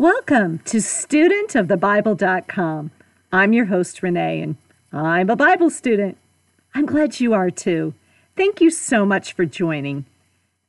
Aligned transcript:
Welcome 0.00 0.58
to 0.60 0.78
studentofthebible.com. 0.78 2.90
I'm 3.30 3.52
your 3.52 3.66
host, 3.66 4.02
Renee, 4.02 4.40
and 4.40 4.56
I'm 4.90 5.28
a 5.28 5.36
Bible 5.36 5.68
student. 5.68 6.16
I'm 6.74 6.86
glad 6.86 7.20
you 7.20 7.34
are 7.34 7.50
too. 7.50 7.92
Thank 8.34 8.62
you 8.62 8.70
so 8.70 9.04
much 9.04 9.34
for 9.34 9.44
joining. 9.44 10.06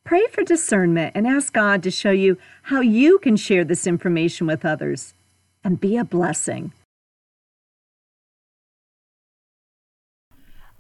Pray 0.04 0.26
for 0.34 0.44
discernment 0.44 1.14
and 1.16 1.26
ask 1.26 1.54
God 1.54 1.82
to 1.84 1.92
show 1.92 2.12
you 2.12 2.38
how 2.64 2.82
you 2.82 3.20
can 3.20 3.38
share 3.38 3.64
this 3.64 3.88
information 3.88 4.48
with 4.48 4.66
others 4.66 5.14
and 5.64 5.80
be 5.80 5.96
a 5.96 6.04
blessing. 6.04 6.74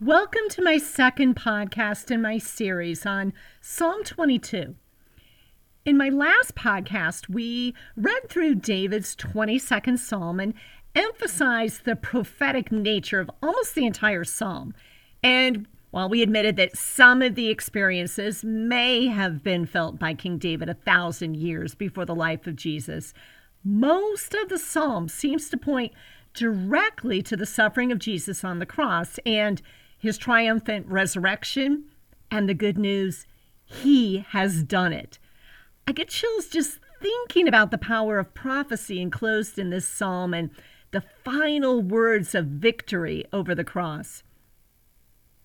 Welcome 0.02 0.50
to 0.50 0.62
my 0.62 0.78
second 0.78 1.38
podcast 1.38 2.12
in 2.12 2.22
my 2.22 2.38
series 2.38 3.06
on 3.06 3.32
Psalm 3.62 4.04
22. 4.04 4.76
In 5.84 5.98
my 5.98 6.10
last 6.10 6.54
podcast, 6.54 7.28
we 7.28 7.74
read 7.98 8.30
through 8.30 8.56
David's 8.56 9.16
22nd 9.16 9.98
psalm 9.98 10.40
and 10.40 10.54
emphasized 10.94 11.86
the 11.86 11.96
prophetic 11.96 12.72
nature 12.72 13.20
of 13.20 13.32
almost 13.42 13.74
the 13.74 13.88
entire 13.88 14.24
psalm. 14.24 14.76
And 15.24 15.66
while 15.90 16.08
we 16.08 16.22
admitted 16.22 16.56
that 16.58 16.78
some 16.78 17.24
of 17.24 17.34
the 17.34 17.50
experiences 17.50 18.44
may 18.44 19.08
have 19.08 19.42
been 19.42 19.66
felt 19.66 19.98
by 19.98 20.14
King 20.14 20.38
David 20.38 20.70
a 20.70 20.76
thousand 20.76 21.38
years 21.38 21.74
before 21.74 22.06
the 22.06 22.14
life 22.14 22.46
of 22.46 22.56
Jesus, 22.56 23.12
most 23.64 24.36
of 24.36 24.50
the 24.50 24.60
psalm 24.60 25.10
seems 25.10 25.50
to 25.50 25.58
point 25.58 25.94
directly 26.36 27.24
to 27.24 27.36
the 27.36 27.48
suffering 27.48 27.92
of 27.92 27.98
Jesus 27.98 28.44
on 28.44 28.60
the 28.60 28.68
cross 28.68 29.18
and 29.26 29.64
his 29.98 30.20
triumphant 30.20 30.86
resurrection 30.86 31.86
and 32.30 32.48
the 32.48 32.54
good 32.54 32.78
news 32.78 33.26
he 33.66 34.20
has 34.30 34.62
done 34.62 34.94
it. 34.94 35.18
I 35.88 35.92
get 35.92 36.10
chills 36.10 36.48
just 36.48 36.80
thinking 37.02 37.48
about 37.48 37.72
the 37.72 37.78
power 37.78 38.20
of 38.20 38.34
prophecy 38.34 39.02
enclosed 39.02 39.58
in 39.58 39.70
this 39.70 39.88
psalm 39.88 40.34
and 40.34 40.52
the 40.92 41.04
final 41.24 41.82
words 41.82 42.36
of 42.36 42.46
victory 42.46 43.26
over 43.34 43.56
the 43.56 43.64
cross. 43.64 44.24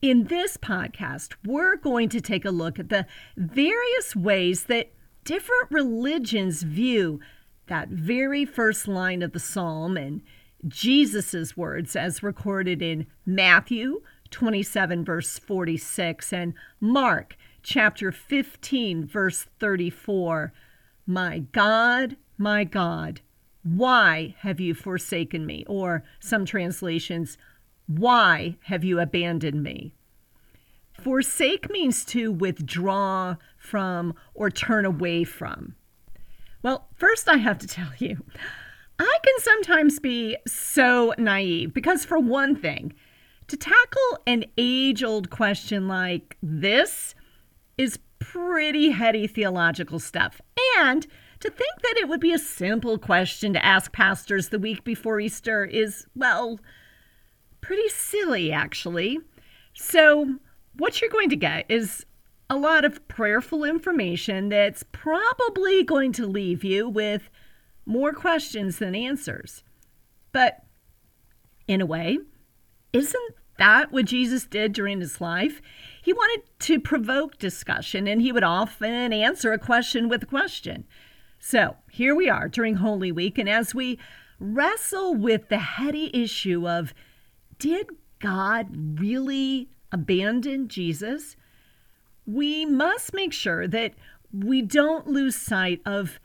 In 0.02 0.24
this 0.24 0.56
podcast, 0.56 1.34
we're 1.44 1.76
going 1.76 2.08
to 2.10 2.20
take 2.20 2.44
a 2.44 2.50
look 2.50 2.78
at 2.78 2.90
the 2.90 3.06
various 3.36 4.14
ways 4.14 4.64
that 4.64 4.92
different 5.24 5.70
religions 5.70 6.62
view 6.62 7.20
that 7.66 7.88
very 7.88 8.44
first 8.44 8.86
line 8.86 9.22
of 9.22 9.32
the 9.32 9.40
psalm 9.40 9.96
and 9.96 10.22
Jesus' 10.68 11.56
words 11.56 11.96
as 11.96 12.22
recorded 12.22 12.82
in 12.82 13.06
Matthew 13.24 14.02
27, 14.30 15.04
verse 15.04 15.38
46, 15.38 16.32
and 16.32 16.54
Mark 16.80 17.36
chapter 17.66 18.12
15, 18.12 19.04
verse 19.04 19.48
34. 19.58 20.52
My 21.04 21.40
God, 21.40 22.16
my 22.38 22.62
God, 22.62 23.20
why 23.64 24.36
have 24.38 24.60
you 24.60 24.72
forsaken 24.72 25.44
me? 25.44 25.64
Or 25.66 26.04
some 26.20 26.44
translations, 26.46 27.36
why 27.88 28.56
have 28.62 28.84
you 28.84 29.00
abandoned 29.00 29.64
me? 29.64 29.92
Forsake 30.92 31.68
means 31.68 32.04
to 32.06 32.30
withdraw 32.30 33.34
from 33.58 34.14
or 34.32 34.48
turn 34.48 34.84
away 34.84 35.24
from. 35.24 35.74
Well, 36.62 36.86
first, 36.94 37.28
I 37.28 37.38
have 37.38 37.58
to 37.58 37.66
tell 37.66 37.90
you, 37.98 38.22
I 39.00 39.18
can 39.24 39.34
sometimes 39.40 39.98
be 39.98 40.36
so 40.46 41.14
naive 41.18 41.74
because, 41.74 42.04
for 42.04 42.18
one 42.18 42.54
thing, 42.54 42.94
to 43.48 43.56
tackle 43.56 44.18
an 44.24 44.44
age 44.56 45.02
old 45.02 45.30
question 45.30 45.88
like 45.88 46.36
this 46.40 47.15
is 47.78 47.98
pretty 48.18 48.90
heady 48.90 49.26
theological 49.26 49.98
stuff. 49.98 50.40
And 50.78 51.06
to 51.40 51.50
think 51.50 51.82
that 51.82 51.96
it 51.98 52.08
would 52.08 52.20
be 52.20 52.32
a 52.32 52.38
simple 52.38 52.98
question 52.98 53.52
to 53.52 53.64
ask 53.64 53.92
pastors 53.92 54.48
the 54.48 54.58
week 54.58 54.84
before 54.84 55.20
Easter 55.20 55.64
is, 55.64 56.06
well, 56.14 56.58
pretty 57.60 57.88
silly, 57.88 58.52
actually. 58.52 59.18
So, 59.74 60.36
what 60.78 61.00
you're 61.00 61.10
going 61.10 61.30
to 61.30 61.36
get 61.36 61.66
is 61.68 62.06
a 62.48 62.56
lot 62.56 62.84
of 62.84 63.06
prayerful 63.08 63.64
information 63.64 64.48
that's 64.48 64.82
probably 64.92 65.82
going 65.82 66.12
to 66.12 66.26
leave 66.26 66.64
you 66.64 66.88
with 66.88 67.28
more 67.84 68.12
questions 68.12 68.78
than 68.78 68.94
answers. 68.94 69.62
But 70.32 70.64
in 71.66 71.80
a 71.80 71.86
way, 71.86 72.18
isn't 72.92 73.35
that 73.58 73.92
what 73.92 74.04
Jesus 74.06 74.46
did 74.46 74.72
during 74.72 75.00
his 75.00 75.20
life? 75.20 75.60
He 76.02 76.12
wanted 76.12 76.44
to 76.60 76.80
provoke 76.80 77.38
discussion, 77.38 78.06
and 78.06 78.22
he 78.22 78.32
would 78.32 78.44
often 78.44 79.12
answer 79.12 79.52
a 79.52 79.58
question 79.58 80.08
with 80.08 80.22
a 80.22 80.26
question. 80.26 80.84
So 81.38 81.76
here 81.90 82.14
we 82.14 82.28
are 82.28 82.48
during 82.48 82.76
Holy 82.76 83.12
Week, 83.12 83.38
and 83.38 83.48
as 83.48 83.74
we 83.74 83.98
wrestle 84.38 85.14
with 85.14 85.48
the 85.48 85.58
heady 85.58 86.10
issue 86.14 86.68
of 86.68 86.92
did 87.58 87.88
God 88.20 89.00
really 89.00 89.68
abandon 89.92 90.68
Jesus? 90.68 91.36
We 92.26 92.66
must 92.66 93.14
make 93.14 93.32
sure 93.32 93.66
that 93.68 93.94
we 94.32 94.62
don't 94.62 95.06
lose 95.06 95.36
sight 95.36 95.80
of 95.86 96.18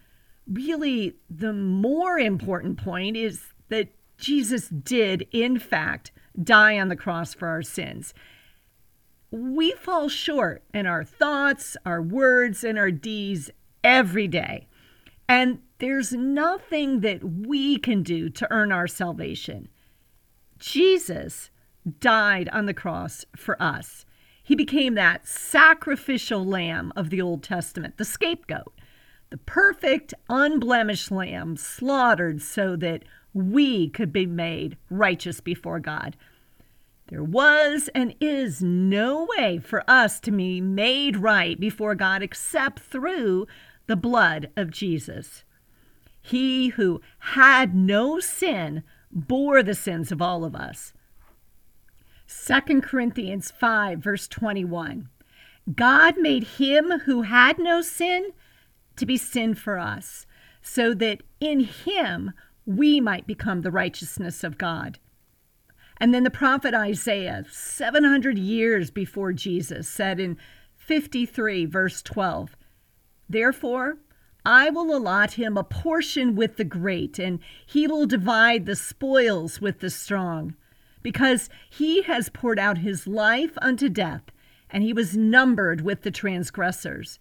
really 0.51 1.15
the 1.29 1.53
more 1.53 2.17
important 2.19 2.77
point 2.77 3.15
is 3.15 3.53
that 3.69 3.89
Jesus 4.17 4.67
did, 4.67 5.27
in 5.31 5.57
fact, 5.59 6.11
die 6.41 6.79
on 6.79 6.89
the 6.89 6.95
cross 6.95 7.33
for 7.33 7.47
our 7.47 7.61
sins 7.61 8.13
we 9.31 9.71
fall 9.71 10.09
short 10.09 10.63
in 10.73 10.85
our 10.85 11.05
thoughts, 11.05 11.77
our 11.85 12.01
words, 12.01 12.63
and 12.63 12.77
our 12.77 12.91
deeds 12.91 13.49
every 13.83 14.27
day. 14.27 14.67
And 15.27 15.59
there's 15.79 16.11
nothing 16.11 16.99
that 16.99 17.23
we 17.23 17.77
can 17.77 18.03
do 18.03 18.29
to 18.29 18.51
earn 18.51 18.71
our 18.71 18.87
salvation. 18.87 19.69
Jesus 20.59 21.49
died 21.99 22.49
on 22.49 22.65
the 22.65 22.73
cross 22.73 23.25
for 23.35 23.61
us. 23.61 24.05
He 24.43 24.53
became 24.53 24.95
that 24.95 25.25
sacrificial 25.25 26.45
lamb 26.45 26.91
of 26.97 27.09
the 27.09 27.21
Old 27.21 27.41
Testament, 27.41 27.97
the 27.97 28.05
scapegoat, 28.05 28.73
the 29.29 29.37
perfect, 29.37 30.13
unblemished 30.29 31.09
lamb 31.09 31.55
slaughtered 31.55 32.41
so 32.41 32.75
that 32.75 33.03
we 33.33 33.89
could 33.89 34.11
be 34.11 34.25
made 34.25 34.77
righteous 34.89 35.39
before 35.39 35.79
God. 35.79 36.15
There 37.07 37.23
was 37.23 37.89
and 37.93 38.15
is 38.21 38.61
no 38.61 39.27
way 39.37 39.59
for 39.59 39.83
us 39.89 40.19
to 40.21 40.31
be 40.31 40.61
made 40.61 41.17
right 41.17 41.59
before 41.59 41.95
God 41.95 42.23
except 42.23 42.79
through 42.79 43.47
the 43.87 43.97
blood 43.97 44.49
of 44.55 44.71
Jesus. 44.71 45.43
He 46.21 46.69
who 46.69 47.01
had 47.19 47.75
no 47.75 48.19
sin 48.19 48.83
bore 49.11 49.61
the 49.61 49.75
sins 49.75 50.11
of 50.11 50.21
all 50.21 50.45
of 50.45 50.55
us. 50.55 50.93
2 52.27 52.79
Corinthians 52.81 53.51
5, 53.51 53.99
verse 53.99 54.27
21. 54.27 55.09
God 55.75 56.15
made 56.17 56.43
him 56.43 56.99
who 57.05 57.23
had 57.23 57.59
no 57.59 57.81
sin 57.81 58.31
to 58.95 59.05
be 59.05 59.17
sin 59.17 59.53
for 59.53 59.77
us, 59.77 60.25
so 60.61 60.93
that 60.93 61.23
in 61.39 61.61
him 61.61 62.31
we 62.77 62.99
might 62.99 63.27
become 63.27 63.61
the 63.61 63.71
righteousness 63.71 64.43
of 64.43 64.57
God. 64.57 64.99
And 65.97 66.13
then 66.13 66.23
the 66.23 66.31
prophet 66.31 66.73
Isaiah, 66.73 67.45
700 67.51 68.37
years 68.37 68.89
before 68.89 69.33
Jesus, 69.33 69.87
said 69.87 70.19
in 70.19 70.37
53, 70.77 71.65
verse 71.65 72.01
12, 72.01 72.55
Therefore, 73.29 73.97
I 74.43 74.71
will 74.71 74.95
allot 74.95 75.33
him 75.33 75.55
a 75.55 75.63
portion 75.63 76.35
with 76.35 76.57
the 76.57 76.63
great, 76.63 77.19
and 77.19 77.39
he 77.65 77.85
will 77.85 78.07
divide 78.07 78.65
the 78.65 78.75
spoils 78.75 79.61
with 79.61 79.79
the 79.79 79.91
strong, 79.91 80.55
because 81.03 81.49
he 81.69 82.01
has 82.03 82.29
poured 82.29 82.57
out 82.57 82.79
his 82.79 83.05
life 83.05 83.57
unto 83.61 83.87
death, 83.87 84.23
and 84.71 84.83
he 84.83 84.93
was 84.93 85.15
numbered 85.15 85.81
with 85.81 86.01
the 86.01 86.11
transgressors. 86.11 87.19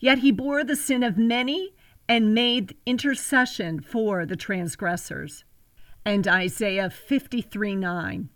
Yet 0.00 0.18
he 0.18 0.30
bore 0.30 0.62
the 0.62 0.76
sin 0.76 1.02
of 1.02 1.16
many 1.16 1.72
and 2.08 2.34
made 2.34 2.76
intercession 2.86 3.80
for 3.80 4.24
the 4.24 4.36
transgressors 4.36 5.44
and 6.04 6.26
Isaiah 6.26 6.88
53 6.88 7.76
9. 7.76 8.30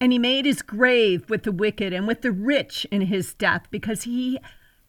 And 0.00 0.12
he 0.12 0.18
made 0.18 0.44
his 0.44 0.62
grave 0.62 1.30
with 1.30 1.44
the 1.44 1.52
wicked 1.52 1.92
and 1.92 2.08
with 2.08 2.22
the 2.22 2.32
rich 2.32 2.84
in 2.90 3.02
his 3.02 3.32
death, 3.34 3.68
because 3.70 4.02
he 4.02 4.40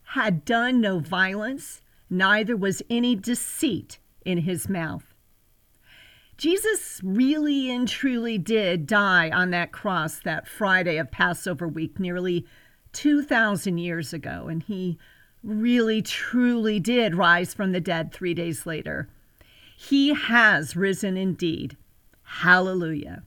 had 0.10 0.44
done 0.44 0.82
no 0.82 1.00
violence, 1.00 1.82
neither 2.10 2.58
was 2.58 2.82
any 2.90 3.16
deceit 3.16 4.00
in 4.26 4.40
his 4.40 4.68
mouth. 4.68 5.14
Jesus 6.38 7.00
really 7.04 7.70
and 7.70 7.88
truly 7.88 8.38
did 8.38 8.88
die 8.88 9.30
on 9.30 9.52
that 9.52 9.72
cross 9.72 10.20
that 10.20 10.48
Friday 10.48 10.98
of 10.98 11.12
Passover 11.12 11.68
week, 11.68 12.00
nearly 12.00 12.46
2,000 12.94 13.78
years 13.78 14.12
ago, 14.14 14.48
and 14.48 14.64
he 14.64 14.98
really 15.46 16.02
truly 16.02 16.80
did 16.80 17.16
rise 17.16 17.54
from 17.54 17.72
the 17.72 17.80
dead 17.80 18.12
three 18.12 18.34
days 18.34 18.66
later. 18.66 19.08
He 19.78 20.14
has 20.14 20.76
risen 20.76 21.16
indeed. 21.16 21.78
Hallelujah. 22.24 23.24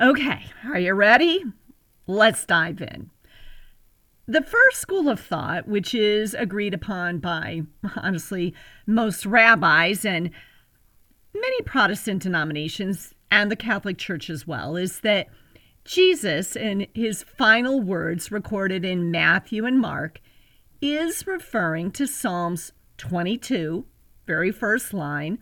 Okay, 0.00 0.46
are 0.66 0.78
you 0.78 0.92
ready? 0.92 1.44
Let's 2.06 2.44
dive 2.44 2.82
in. 2.82 3.10
The 4.26 4.42
first 4.42 4.80
school 4.80 5.08
of 5.08 5.20
thought, 5.20 5.68
which 5.68 5.94
is 5.94 6.34
agreed 6.34 6.74
upon 6.74 7.18
by 7.18 7.62
honestly 7.96 8.54
most 8.86 9.24
rabbis, 9.24 10.04
and 10.04 10.30
many 11.32 11.62
Protestant 11.62 12.22
denominations 12.22 13.14
and 13.30 13.50
the 13.50 13.56
Catholic 13.56 13.98
Church 13.98 14.30
as 14.30 14.46
well 14.46 14.76
is 14.76 15.00
that 15.00 15.28
Jesus, 15.84 16.56
in 16.56 16.86
his 16.94 17.22
final 17.22 17.80
words 17.80 18.32
recorded 18.32 18.84
in 18.84 19.10
Matthew 19.10 19.66
and 19.66 19.78
Mark, 19.78 20.20
is 20.84 21.26
referring 21.26 21.90
to 21.90 22.06
Psalms 22.06 22.72
22, 22.98 23.86
very 24.26 24.52
first 24.52 24.92
line 24.92 25.38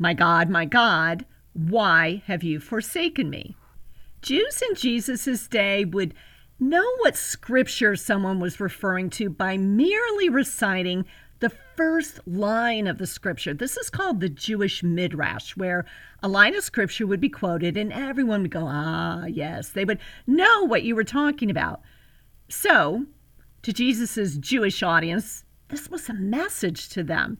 My 0.00 0.14
God, 0.14 0.48
my 0.50 0.64
God, 0.64 1.24
why 1.52 2.24
have 2.26 2.42
you 2.42 2.58
forsaken 2.58 3.30
me? 3.30 3.54
Jews 4.20 4.60
in 4.68 4.74
Jesus' 4.74 5.46
day 5.46 5.84
would 5.84 6.12
know 6.58 6.84
what 6.98 7.16
scripture 7.16 7.94
someone 7.94 8.40
was 8.40 8.58
referring 8.58 9.10
to 9.10 9.30
by 9.30 9.56
merely 9.56 10.28
reciting 10.28 11.04
the 11.38 11.52
first 11.76 12.18
line 12.26 12.88
of 12.88 12.98
the 12.98 13.06
scripture. 13.06 13.54
This 13.54 13.76
is 13.76 13.90
called 13.90 14.18
the 14.18 14.28
Jewish 14.28 14.82
Midrash, 14.82 15.56
where 15.56 15.84
a 16.20 16.26
line 16.26 16.56
of 16.56 16.64
scripture 16.64 17.06
would 17.06 17.20
be 17.20 17.28
quoted 17.28 17.76
and 17.76 17.92
everyone 17.92 18.42
would 18.42 18.50
go, 18.50 18.66
ah, 18.66 19.26
yes. 19.26 19.68
They 19.68 19.84
would 19.84 20.00
know 20.26 20.64
what 20.64 20.82
you 20.82 20.96
were 20.96 21.04
talking 21.04 21.50
about. 21.50 21.80
So, 22.48 23.06
to 23.64 23.72
Jesus' 23.72 24.36
Jewish 24.36 24.82
audience, 24.82 25.42
this 25.68 25.90
was 25.90 26.10
a 26.10 26.14
message 26.14 26.90
to 26.90 27.02
them. 27.02 27.38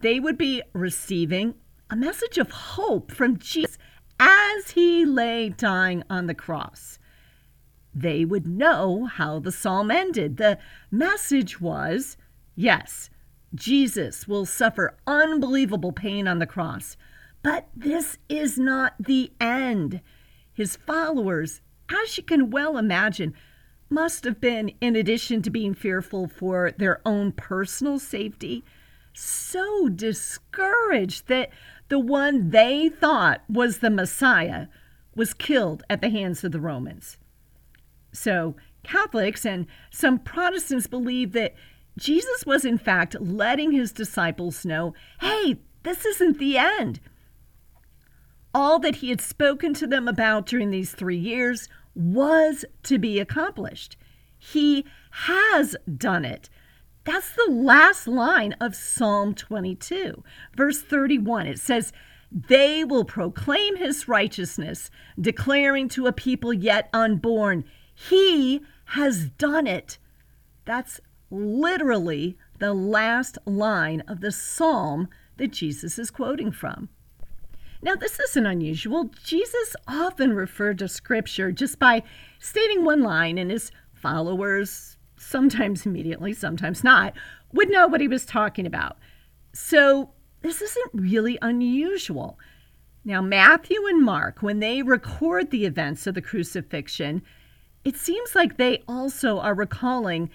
They 0.00 0.20
would 0.20 0.38
be 0.38 0.62
receiving 0.72 1.56
a 1.90 1.96
message 1.96 2.38
of 2.38 2.52
hope 2.52 3.10
from 3.10 3.38
Jesus 3.38 3.76
as 4.20 4.70
he 4.70 5.04
lay 5.04 5.48
dying 5.48 6.04
on 6.08 6.28
the 6.28 6.34
cross. 6.34 7.00
They 7.92 8.24
would 8.24 8.46
know 8.46 9.06
how 9.06 9.40
the 9.40 9.50
psalm 9.50 9.90
ended. 9.90 10.36
The 10.36 10.58
message 10.92 11.60
was 11.60 12.16
yes, 12.54 13.10
Jesus 13.52 14.28
will 14.28 14.46
suffer 14.46 14.96
unbelievable 15.08 15.92
pain 15.92 16.28
on 16.28 16.38
the 16.38 16.46
cross, 16.46 16.96
but 17.42 17.66
this 17.74 18.16
is 18.28 18.58
not 18.58 18.94
the 19.00 19.32
end. 19.40 20.02
His 20.52 20.76
followers, 20.76 21.62
as 21.88 22.16
you 22.16 22.22
can 22.22 22.50
well 22.50 22.78
imagine, 22.78 23.34
must 23.90 24.24
have 24.24 24.40
been, 24.40 24.72
in 24.80 24.96
addition 24.96 25.42
to 25.42 25.50
being 25.50 25.74
fearful 25.74 26.28
for 26.28 26.72
their 26.72 27.00
own 27.06 27.32
personal 27.32 27.98
safety, 27.98 28.64
so 29.12 29.88
discouraged 29.88 31.28
that 31.28 31.50
the 31.88 31.98
one 31.98 32.50
they 32.50 32.88
thought 32.88 33.42
was 33.48 33.78
the 33.78 33.90
Messiah 33.90 34.66
was 35.14 35.34
killed 35.34 35.82
at 35.90 36.00
the 36.00 36.10
hands 36.10 36.44
of 36.44 36.52
the 36.52 36.60
Romans. 36.60 37.16
So, 38.12 38.56
Catholics 38.84 39.44
and 39.44 39.66
some 39.90 40.18
Protestants 40.18 40.86
believe 40.86 41.32
that 41.32 41.54
Jesus 41.98 42.46
was, 42.46 42.64
in 42.64 42.78
fact, 42.78 43.20
letting 43.20 43.72
his 43.72 43.92
disciples 43.92 44.64
know 44.64 44.94
hey, 45.20 45.58
this 45.82 46.04
isn't 46.04 46.38
the 46.38 46.56
end. 46.56 47.00
All 48.54 48.78
that 48.78 48.96
he 48.96 49.10
had 49.10 49.20
spoken 49.20 49.74
to 49.74 49.86
them 49.86 50.08
about 50.08 50.46
during 50.46 50.70
these 50.70 50.92
three 50.92 51.18
years 51.18 51.68
was 51.98 52.64
to 52.84 52.98
be 52.98 53.18
accomplished. 53.18 53.96
He 54.38 54.84
has 55.10 55.76
done 55.96 56.24
it. 56.24 56.48
That's 57.04 57.32
the 57.32 57.50
last 57.50 58.06
line 58.06 58.54
of 58.60 58.76
Psalm 58.76 59.34
22, 59.34 60.22
verse 60.56 60.80
31. 60.80 61.46
It 61.46 61.58
says, 61.58 61.92
They 62.30 62.84
will 62.84 63.04
proclaim 63.04 63.76
his 63.76 64.06
righteousness, 64.06 64.90
declaring 65.20 65.88
to 65.90 66.06
a 66.06 66.12
people 66.12 66.52
yet 66.52 66.88
unborn, 66.92 67.64
He 67.94 68.60
has 68.86 69.30
done 69.30 69.66
it. 69.66 69.98
That's 70.64 71.00
literally 71.30 72.38
the 72.58 72.74
last 72.74 73.38
line 73.44 74.02
of 74.02 74.20
the 74.20 74.32
psalm 74.32 75.08
that 75.36 75.52
Jesus 75.52 75.98
is 75.98 76.10
quoting 76.10 76.52
from. 76.52 76.90
Now, 77.80 77.94
this 77.94 78.18
isn't 78.18 78.46
unusual. 78.46 79.10
Jesus 79.24 79.76
often 79.86 80.32
referred 80.32 80.78
to 80.78 80.88
scripture 80.88 81.52
just 81.52 81.78
by 81.78 82.02
stating 82.38 82.84
one 82.84 83.02
line, 83.02 83.38
and 83.38 83.50
his 83.50 83.70
followers 83.92 84.96
sometimes 85.16 85.86
immediately, 85.86 86.32
sometimes 86.32 86.82
not, 86.82 87.14
would 87.52 87.70
know 87.70 87.86
what 87.86 88.00
he 88.00 88.08
was 88.08 88.26
talking 88.26 88.66
about. 88.66 88.98
So 89.52 90.10
this 90.42 90.60
isn't 90.60 90.90
really 90.92 91.38
unusual. 91.42 92.38
Now, 93.04 93.22
Matthew 93.22 93.86
and 93.86 94.02
Mark, 94.02 94.42
when 94.42 94.58
they 94.58 94.82
record 94.82 95.50
the 95.50 95.64
events 95.64 96.06
of 96.06 96.14
the 96.14 96.22
crucifixion, 96.22 97.22
it 97.84 97.96
seems 97.96 98.34
like 98.34 98.56
they 98.56 98.82
also 98.86 99.38
are 99.38 99.54
recalling 99.54 100.30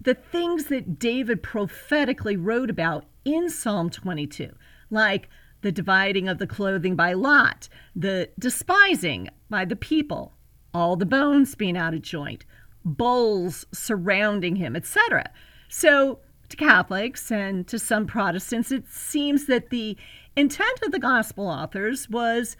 the 0.00 0.14
things 0.14 0.66
that 0.66 0.98
David 0.98 1.42
prophetically 1.42 2.36
wrote 2.36 2.70
about 2.70 3.04
in 3.24 3.48
Psalm 3.48 3.88
22, 3.88 4.52
like 4.90 5.28
the 5.62 5.72
dividing 5.72 6.28
of 6.28 6.38
the 6.38 6.46
clothing 6.46 6.94
by 6.94 7.12
lot, 7.12 7.68
the 7.96 8.28
despising 8.38 9.28
by 9.48 9.64
the 9.64 9.76
people, 9.76 10.34
all 10.74 10.96
the 10.96 11.06
bones 11.06 11.54
being 11.54 11.76
out 11.76 11.94
of 11.94 12.02
joint, 12.02 12.44
bulls 12.84 13.66
surrounding 13.72 14.56
him, 14.56 14.76
etc. 14.76 15.30
So, 15.68 16.18
to 16.48 16.56
Catholics 16.56 17.32
and 17.32 17.66
to 17.68 17.78
some 17.78 18.06
Protestants, 18.06 18.70
it 18.70 18.86
seems 18.88 19.46
that 19.46 19.70
the 19.70 19.96
intent 20.36 20.82
of 20.82 20.92
the 20.92 20.98
gospel 20.98 21.46
authors 21.46 22.10
was 22.10 22.56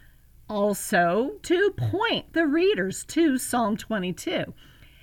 also 0.49 1.33
to 1.43 1.71
point 1.73 2.33
the 2.33 2.47
readers 2.47 3.05
to 3.07 3.37
Psalm 3.37 3.77
22. 3.77 4.55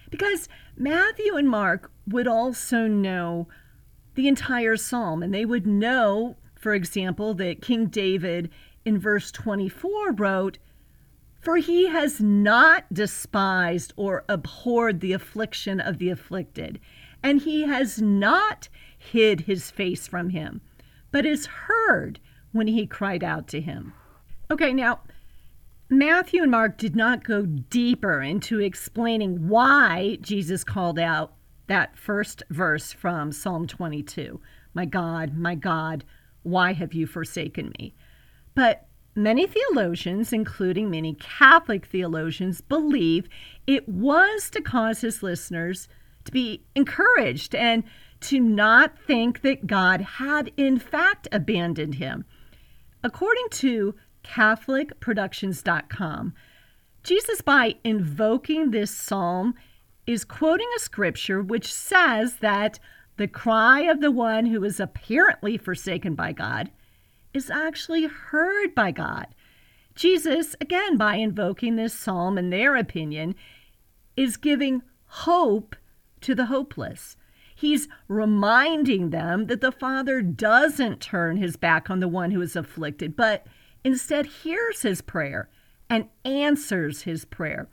Because 0.10 0.50
Matthew 0.76 1.36
and 1.36 1.48
Mark 1.48 1.92
would 2.08 2.28
also 2.28 2.88
know 2.88 3.48
the 4.16 4.28
entire 4.28 4.76
psalm, 4.76 5.22
and 5.24 5.34
they 5.34 5.46
would 5.46 5.68
know, 5.68 6.36
for 6.60 6.76
example, 6.76 7.34
that 7.36 7.62
King 7.62 7.88
David 7.88 8.52
in 8.86 9.00
verse 9.00 9.32
24 9.32 10.12
wrote, 10.12 10.60
for 11.42 11.56
he 11.56 11.88
has 11.88 12.20
not 12.20 12.94
despised 12.94 13.94
or 13.96 14.26
abhorred 14.28 15.00
the 15.00 15.14
affliction 15.14 15.80
of 15.80 15.98
the 15.98 16.10
afflicted, 16.10 16.80
and 17.24 17.42
he 17.42 17.62
has 17.62 18.02
not 18.02 18.68
hid 18.98 19.42
his 19.42 19.72
face 19.72 20.06
from 20.06 20.32
him, 20.32 20.60
but 21.12 21.26
is 21.26 21.46
heard 21.46 22.20
when 22.52 22.68
he 22.68 22.86
cried 22.86 23.24
out 23.24 23.48
to 23.48 23.62
him. 23.62 23.94
Okay, 24.52 24.74
now, 24.74 25.00
Matthew 25.90 26.42
and 26.42 26.52
Mark 26.52 26.78
did 26.78 26.96
not 26.96 27.24
go 27.24 27.46
deeper 27.46 28.22
into 28.22 28.60
explaining 28.60 29.48
why 29.48 30.18
Jesus 30.22 30.64
called 30.66 31.00
out 31.00 31.34
that 31.68 31.98
first 31.98 32.44
verse 32.50 32.92
from 32.92 33.32
Psalm 33.32 33.66
22 33.66 34.42
My 34.74 34.86
God, 34.86 35.38
my 35.38 35.56
God, 35.56 36.04
why 36.52 36.74
have 36.74 36.94
you 36.94 37.08
forsaken 37.08 37.74
me? 37.80 37.94
But 38.56 38.86
Many 39.16 39.48
theologians, 39.48 40.32
including 40.32 40.88
many 40.90 41.16
Catholic 41.16 41.88
theologians, 41.88 42.62
believe 42.62 43.28
it 43.68 43.90
was 43.90 44.50
to 44.52 44.62
cause 44.62 45.02
his 45.02 45.22
listeners 45.22 45.90
to 46.24 46.32
be 46.32 46.64
encouraged 46.74 47.54
and 47.54 47.84
to 48.22 48.40
not 48.40 48.98
think 48.98 49.42
that 49.42 49.68
God 49.68 50.00
had 50.00 50.54
in 50.56 50.80
fact 50.80 51.28
abandoned 51.34 51.96
him. 51.96 52.24
According 53.04 53.50
to 53.52 53.96
CatholicProductions.com, 54.24 56.34
Jesus, 57.04 57.42
by 57.42 57.76
invoking 57.84 58.72
this 58.72 58.96
psalm, 58.96 59.54
is 60.08 60.24
quoting 60.24 60.70
a 60.78 60.80
scripture 60.80 61.42
which 61.42 61.74
says 61.74 62.38
that 62.38 62.80
the 63.20 63.28
cry 63.28 63.82
of 63.82 64.00
the 64.00 64.12
one 64.12 64.46
who 64.46 64.64
is 64.64 64.80
apparently 64.80 65.58
forsaken 65.58 66.16
by 66.16 66.32
God 66.32 66.72
is 67.34 67.52
actually 67.52 68.06
heard 68.06 68.74
by 68.74 68.92
God. 68.92 69.28
Jesus, 69.94 70.56
again, 70.62 70.96
by 70.96 71.16
invoking 71.16 71.76
this 71.76 71.94
psalm, 71.94 72.38
in 72.38 72.50
their 72.50 72.78
opinion, 72.78 73.36
is 74.16 74.38
giving 74.38 74.82
hope 75.06 75.76
to 76.22 76.34
the 76.34 76.46
hopeless. 76.46 77.18
He's 77.54 77.90
reminding 78.08 79.10
them 79.10 79.48
that 79.48 79.60
the 79.60 79.74
Father 79.74 80.22
doesn't 80.22 81.02
turn 81.02 81.36
his 81.36 81.58
back 81.58 81.90
on 81.90 82.00
the 82.00 82.08
one 82.08 82.32
who 82.32 82.40
is 82.40 82.56
afflicted, 82.56 83.18
but 83.18 83.46
instead 83.84 84.28
hears 84.28 84.84
his 84.84 85.02
prayer 85.02 85.50
and 85.90 86.08
answers 86.24 87.02
his 87.02 87.26
prayer. 87.26 87.68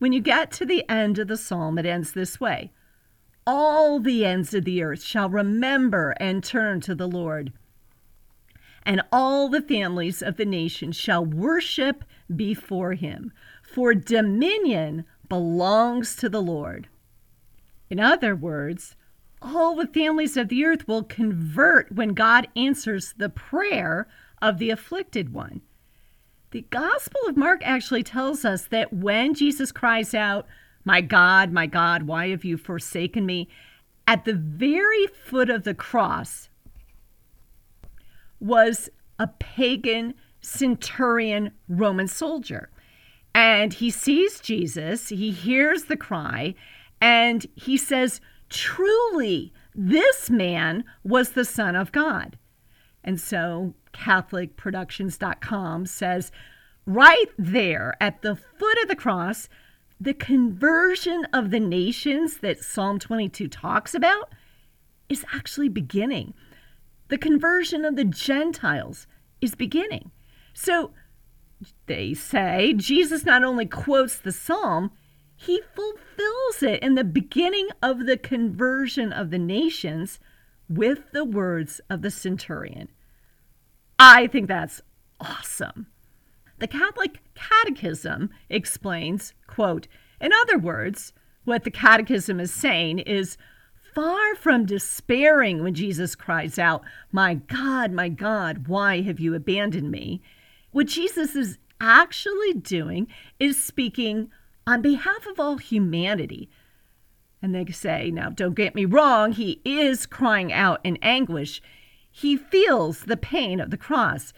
When 0.00 0.12
you 0.12 0.20
get 0.20 0.50
to 0.52 0.66
the 0.66 0.84
end 0.90 1.20
of 1.20 1.28
the 1.28 1.36
psalm, 1.36 1.78
it 1.78 1.86
ends 1.86 2.14
this 2.14 2.40
way 2.40 2.72
All 3.50 3.98
the 3.98 4.26
ends 4.26 4.52
of 4.52 4.64
the 4.64 4.82
earth 4.82 5.02
shall 5.02 5.30
remember 5.30 6.14
and 6.20 6.44
turn 6.44 6.80
to 6.82 6.94
the 6.94 7.08
Lord 7.08 7.52
and 8.88 9.02
all 9.12 9.50
the 9.50 9.60
families 9.60 10.22
of 10.22 10.38
the 10.38 10.46
nations 10.46 10.96
shall 10.96 11.22
worship 11.22 12.04
before 12.34 12.94
him, 12.94 13.32
for 13.62 13.94
dominion 13.94 15.04
belongs 15.28 16.16
to 16.16 16.30
the 16.30 16.40
Lord. 16.40 16.88
In 17.90 18.00
other 18.00 18.34
words, 18.34 18.96
all 19.42 19.76
the 19.76 19.86
families 19.86 20.38
of 20.38 20.48
the 20.48 20.64
earth 20.64 20.88
will 20.88 21.02
convert 21.02 21.92
when 21.92 22.14
God 22.14 22.48
answers 22.56 23.12
the 23.18 23.28
prayer 23.28 24.08
of 24.40 24.56
the 24.56 24.70
afflicted 24.70 25.34
one. 25.34 25.60
The 26.50 26.62
Gospel 26.70 27.20
of 27.28 27.36
Mark 27.36 27.60
actually 27.64 28.04
tells 28.04 28.42
us 28.42 28.68
that 28.68 28.90
when 28.90 29.34
Jesus 29.34 29.70
cries 29.70 30.14
out, 30.14 30.46
My 30.88 31.02
God, 31.02 31.52
my 31.52 31.66
God, 31.66 32.04
why 32.04 32.30
have 32.30 32.46
you 32.46 32.56
forsaken 32.56 33.26
me? 33.26 33.50
At 34.06 34.24
the 34.24 34.32
very 34.32 35.06
foot 35.06 35.50
of 35.50 35.64
the 35.64 35.74
cross, 35.74 36.48
was 38.40 38.88
a 39.18 39.26
pagan 39.26 40.14
centurion 40.40 41.50
Roman 41.68 42.08
soldier. 42.08 42.70
And 43.34 43.74
he 43.74 43.90
sees 43.90 44.40
Jesus, 44.40 45.10
he 45.10 45.30
hears 45.30 45.84
the 45.84 45.96
cry, 45.98 46.54
and 47.02 47.46
he 47.54 47.76
says, 47.76 48.22
Truly, 48.48 49.52
this 49.74 50.30
man 50.30 50.84
was 51.04 51.32
the 51.32 51.44
Son 51.44 51.76
of 51.76 51.92
God. 51.92 52.38
And 53.04 53.20
so 53.20 53.74
CatholicProductions.com 53.92 55.84
says, 55.84 56.32
right 56.86 57.26
there 57.36 57.94
at 58.00 58.22
the 58.22 58.34
foot 58.34 58.82
of 58.82 58.88
the 58.88 58.96
cross, 58.96 59.50
the 60.00 60.14
conversion 60.14 61.26
of 61.32 61.50
the 61.50 61.60
nations 61.60 62.38
that 62.38 62.62
Psalm 62.62 62.98
22 62.98 63.48
talks 63.48 63.94
about 63.94 64.32
is 65.08 65.24
actually 65.34 65.68
beginning. 65.68 66.34
The 67.08 67.18
conversion 67.18 67.84
of 67.84 67.96
the 67.96 68.04
Gentiles 68.04 69.06
is 69.40 69.54
beginning. 69.54 70.10
So 70.52 70.92
they 71.86 72.14
say 72.14 72.74
Jesus 72.76 73.24
not 73.24 73.42
only 73.42 73.66
quotes 73.66 74.18
the 74.18 74.32
psalm, 74.32 74.92
he 75.34 75.62
fulfills 75.74 76.62
it 76.62 76.82
in 76.82 76.94
the 76.94 77.04
beginning 77.04 77.68
of 77.82 78.06
the 78.06 78.16
conversion 78.16 79.12
of 79.12 79.30
the 79.30 79.38
nations 79.38 80.20
with 80.68 81.10
the 81.12 81.24
words 81.24 81.80
of 81.88 82.02
the 82.02 82.10
centurion. 82.10 82.88
I 83.98 84.26
think 84.26 84.48
that's 84.48 84.82
awesome. 85.20 85.86
The 86.58 86.66
Catholic 86.66 87.20
Catechism 87.34 88.30
explains, 88.48 89.34
quote, 89.46 89.86
in 90.20 90.32
other 90.32 90.58
words, 90.58 91.12
what 91.44 91.64
the 91.64 91.70
Catechism 91.70 92.40
is 92.40 92.52
saying 92.52 92.98
is 93.00 93.38
far 93.94 94.34
from 94.34 94.66
despairing 94.66 95.62
when 95.62 95.74
Jesus 95.74 96.14
cries 96.14 96.58
out, 96.58 96.82
My 97.12 97.34
God, 97.34 97.92
my 97.92 98.08
God, 98.08 98.68
why 98.68 99.02
have 99.02 99.20
you 99.20 99.34
abandoned 99.34 99.90
me? 99.90 100.20
What 100.72 100.86
Jesus 100.86 101.34
is 101.34 101.58
actually 101.80 102.54
doing 102.54 103.06
is 103.38 103.62
speaking 103.62 104.30
on 104.66 104.82
behalf 104.82 105.26
of 105.26 105.40
all 105.40 105.56
humanity. 105.56 106.50
And 107.40 107.54
they 107.54 107.64
say, 107.72 108.10
now 108.10 108.30
don't 108.30 108.54
get 108.54 108.74
me 108.74 108.84
wrong, 108.84 109.32
he 109.32 109.60
is 109.64 110.06
crying 110.06 110.52
out 110.52 110.80
in 110.84 110.98
anguish. 111.02 111.62
He 112.10 112.36
feels 112.36 113.00
the 113.00 113.16
pain 113.16 113.60
of 113.60 113.70
the 113.70 113.76
cross, 113.76 114.32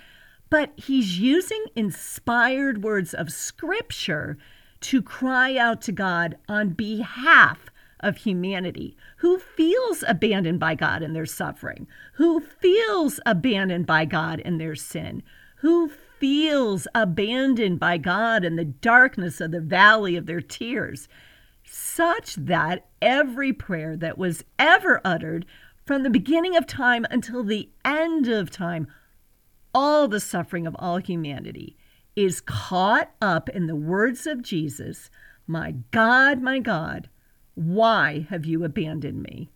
but 0.50 0.72
he's 0.76 1.18
using 1.18 1.64
inspired 1.76 2.82
words 2.82 3.14
of 3.14 3.32
scripture 3.32 4.36
to 4.80 5.00
cry 5.00 5.56
out 5.56 5.80
to 5.82 5.92
God 5.92 6.36
on 6.48 6.70
behalf 6.70 7.70
of 8.00 8.18
humanity 8.18 8.96
who 9.18 9.38
feels 9.38 10.02
abandoned 10.08 10.58
by 10.58 10.74
God 10.74 11.02
in 11.02 11.12
their 11.12 11.26
suffering, 11.26 11.86
who 12.14 12.40
feels 12.40 13.20
abandoned 13.26 13.86
by 13.86 14.04
God 14.04 14.40
in 14.40 14.58
their 14.58 14.74
sin, 14.74 15.22
who 15.56 15.90
feels 16.18 16.88
abandoned 16.94 17.78
by 17.78 17.98
God 17.98 18.44
in 18.44 18.56
the 18.56 18.64
darkness 18.64 19.40
of 19.40 19.50
the 19.50 19.60
valley 19.60 20.16
of 20.16 20.26
their 20.26 20.40
tears, 20.40 21.08
such 21.62 22.34
that 22.36 22.86
every 23.00 23.52
prayer 23.52 23.96
that 23.96 24.18
was 24.18 24.44
ever 24.58 25.00
uttered 25.04 25.46
from 25.86 26.02
the 26.02 26.10
beginning 26.10 26.56
of 26.56 26.66
time 26.66 27.06
until 27.10 27.44
the 27.44 27.68
end 27.84 28.28
of 28.28 28.50
time, 28.50 28.86
all 29.74 30.08
the 30.08 30.20
suffering 30.20 30.66
of 30.66 30.76
all 30.78 30.98
humanity 30.98 31.76
is 32.16 32.40
caught 32.40 33.10
up 33.20 33.48
in 33.48 33.66
the 33.66 33.76
words 33.76 34.26
of 34.26 34.42
Jesus 34.42 35.10
My 35.46 35.74
God, 35.90 36.42
my 36.42 36.58
God, 36.58 37.08
why 37.54 38.26
have 38.30 38.44
you 38.44 38.64
abandoned 38.64 39.22
me? 39.22 39.50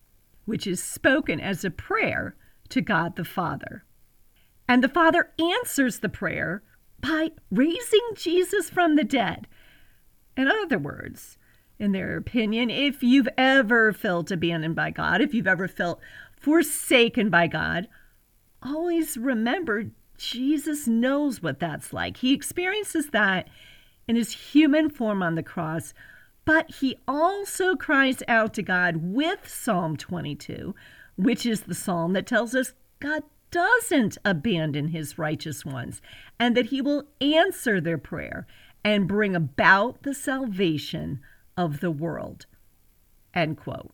which 0.45 0.67
is 0.67 0.83
spoken 0.83 1.41
as 1.41 1.65
a 1.65 1.71
prayer 1.71 2.37
to 2.69 2.81
God 2.81 3.17
the 3.17 3.25
Father. 3.25 3.85
And 4.69 4.83
the 4.83 4.89
Father 4.89 5.33
answers 5.39 5.99
the 5.99 6.09
prayer 6.09 6.63
by 7.01 7.31
raising 7.51 8.09
Jesus 8.15 8.71
from 8.71 8.97
the 8.97 9.05
dead. 9.05 9.47
In 10.37 10.49
other 10.49 10.79
words, 10.79 11.39
in 11.79 11.93
their 11.93 12.17
opinion, 12.17 12.71
if 12.71 13.03
you've 13.03 13.29
ever 13.37 13.93
felt 13.93 14.31
abandoned 14.31 14.75
by 14.75 14.91
God, 14.91 15.21
if 15.21 15.35
you've 15.35 15.47
ever 15.47 15.69
felt 15.69 16.01
forsaken 16.41 17.31
by 17.31 17.47
God, 17.47 17.89
always 18.63 19.17
remember 19.17 19.91
Jesus 20.17 20.87
knows 20.87 21.43
what 21.43 21.61
that's 21.61 21.93
like. 21.93 22.19
He 22.19 22.33
experiences 22.33 23.09
that 23.09 23.49
in 24.07 24.17
his 24.17 24.33
human 24.33 24.91
form 24.91 25.23
on 25.23 25.35
the 25.35 25.43
cross, 25.43 25.95
but 26.45 26.71
he 26.71 26.97
also 27.09 27.75
cries 27.75 28.23
out 28.29 28.55
to 28.55 28.63
God 28.63 28.97
with 28.99 29.49
Psalm 29.49 29.97
22, 29.97 30.75
which 31.17 31.47
is 31.47 31.63
the 31.63 31.75
psalm 31.75 32.13
that 32.13 32.27
tells 32.27 32.55
us 32.55 32.75
God 33.01 33.23
doesn't 33.51 34.19
abandon 34.25 34.89
his 34.89 35.17
righteous 35.17 35.65
ones 35.65 36.03
and 36.41 36.57
that 36.57 36.67
he 36.67 36.81
will 36.81 37.05
answer 37.21 37.81
their 37.81 37.99
prayer 37.99 38.47
and 38.85 39.09
bring 39.09 39.35
about 39.35 40.03
the 40.03 40.13
salvation 40.13 41.21
of 41.57 41.81
the 41.81 41.91
world. 41.91 42.47
End 43.33 43.57
quote. 43.57 43.93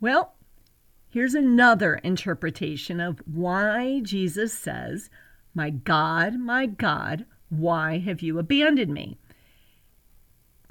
Well, 0.00 0.34
here's 1.10 1.34
another 1.34 1.96
interpretation 1.96 3.00
of 3.00 3.20
why 3.26 4.00
Jesus 4.02 4.56
says, 4.56 5.10
My 5.54 5.70
God, 5.70 6.38
my 6.38 6.66
God, 6.66 7.26
why 7.48 7.98
have 7.98 8.22
you 8.22 8.38
abandoned 8.38 8.94
me? 8.94 9.18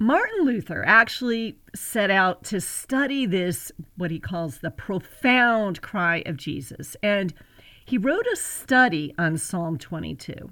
Martin 0.02 0.46
Luther 0.46 0.84
actually 0.86 1.60
set 1.76 2.10
out 2.10 2.46
to 2.46 2.62
study 2.62 3.26
this, 3.26 3.70
what 3.98 4.12
he 4.12 4.20
calls 4.20 4.60
the 4.60 4.72
profound 4.72 5.82
cry 5.82 6.24
of 6.26 6.38
Jesus. 6.38 6.96
And 7.04 7.34
he 7.86 7.98
wrote 7.98 8.26
a 8.32 8.38
study 8.38 9.14
on 9.18 9.38
Psalm 9.38 9.78
22. 9.78 10.52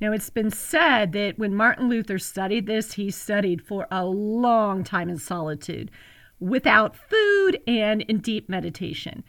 Now, 0.00 0.12
it's 0.12 0.30
been 0.30 0.50
said 0.50 1.12
that 1.12 1.38
when 1.38 1.54
Martin 1.54 1.88
Luther 1.88 2.18
studied 2.18 2.66
this, 2.66 2.94
he 2.94 3.10
studied 3.10 3.60
for 3.60 3.86
a 3.90 4.04
long 4.06 4.84
time 4.84 5.10
in 5.10 5.18
solitude, 5.18 5.90
without 6.40 6.96
food 6.96 7.60
and 7.66 8.02
in 8.02 8.18
deep 8.18 8.48
meditation. 8.48 9.22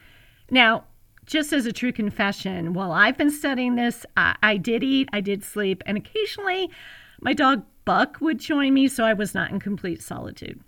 Now, 0.50 0.84
just 1.24 1.52
as 1.52 1.66
a 1.66 1.72
true 1.72 1.92
confession, 1.92 2.72
while 2.72 2.92
I've 2.92 3.16
been 3.16 3.30
studying 3.30 3.76
this, 3.76 4.04
I, 4.16 4.34
I 4.42 4.56
did 4.56 4.82
eat, 4.82 5.08
I 5.12 5.20
did 5.20 5.44
sleep, 5.44 5.82
and 5.86 5.96
occasionally 5.96 6.70
my 7.20 7.32
dog 7.32 7.64
Buck 7.84 8.18
would 8.20 8.38
join 8.38 8.74
me, 8.74 8.88
so 8.88 9.04
I 9.04 9.12
was 9.12 9.34
not 9.34 9.50
in 9.50 9.58
complete 9.58 10.02
solitude. 10.02 10.60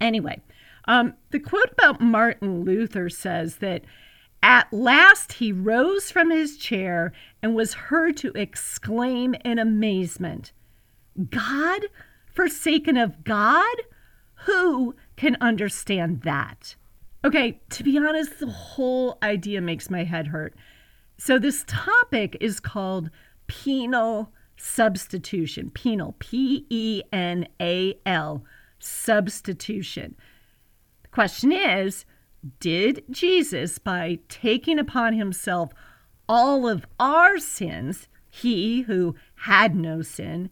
Anyway, 0.00 0.40
um, 0.86 1.14
the 1.30 1.40
quote 1.40 1.70
about 1.72 2.00
Martin 2.00 2.62
Luther 2.62 3.08
says 3.08 3.56
that 3.56 3.82
at 4.42 4.72
last 4.72 5.34
he 5.34 5.50
rose 5.50 6.10
from 6.10 6.30
his 6.30 6.56
chair 6.56 7.12
and 7.42 7.54
was 7.54 7.74
heard 7.74 8.16
to 8.18 8.32
exclaim 8.34 9.34
in 9.44 9.58
amazement, 9.58 10.52
God 11.30 11.82
forsaken 12.36 12.96
of 12.96 13.24
God? 13.24 13.76
Who 14.44 14.94
can 15.16 15.36
understand 15.40 16.22
that? 16.22 16.76
Okay, 17.24 17.60
to 17.70 17.82
be 17.82 17.98
honest, 17.98 18.38
the 18.38 18.46
whole 18.46 19.18
idea 19.22 19.60
makes 19.60 19.90
my 19.90 20.04
head 20.04 20.28
hurt. 20.28 20.54
So, 21.18 21.38
this 21.38 21.64
topic 21.66 22.36
is 22.40 22.60
called 22.60 23.10
penal 23.46 24.32
substitution. 24.56 25.70
Penal, 25.70 26.14
P 26.18 26.66
E 26.68 27.02
N 27.12 27.46
A 27.60 27.98
L, 28.04 28.44
substitution. 28.78 30.14
The 31.02 31.08
question 31.08 31.52
is 31.52 32.04
Did 32.60 33.04
Jesus, 33.10 33.78
by 33.78 34.18
taking 34.28 34.78
upon 34.78 35.14
himself 35.14 35.72
all 36.28 36.68
of 36.68 36.86
our 37.00 37.38
sins, 37.38 38.08
he 38.28 38.82
who 38.82 39.14
had 39.36 39.74
no 39.74 40.02
sin, 40.02 40.50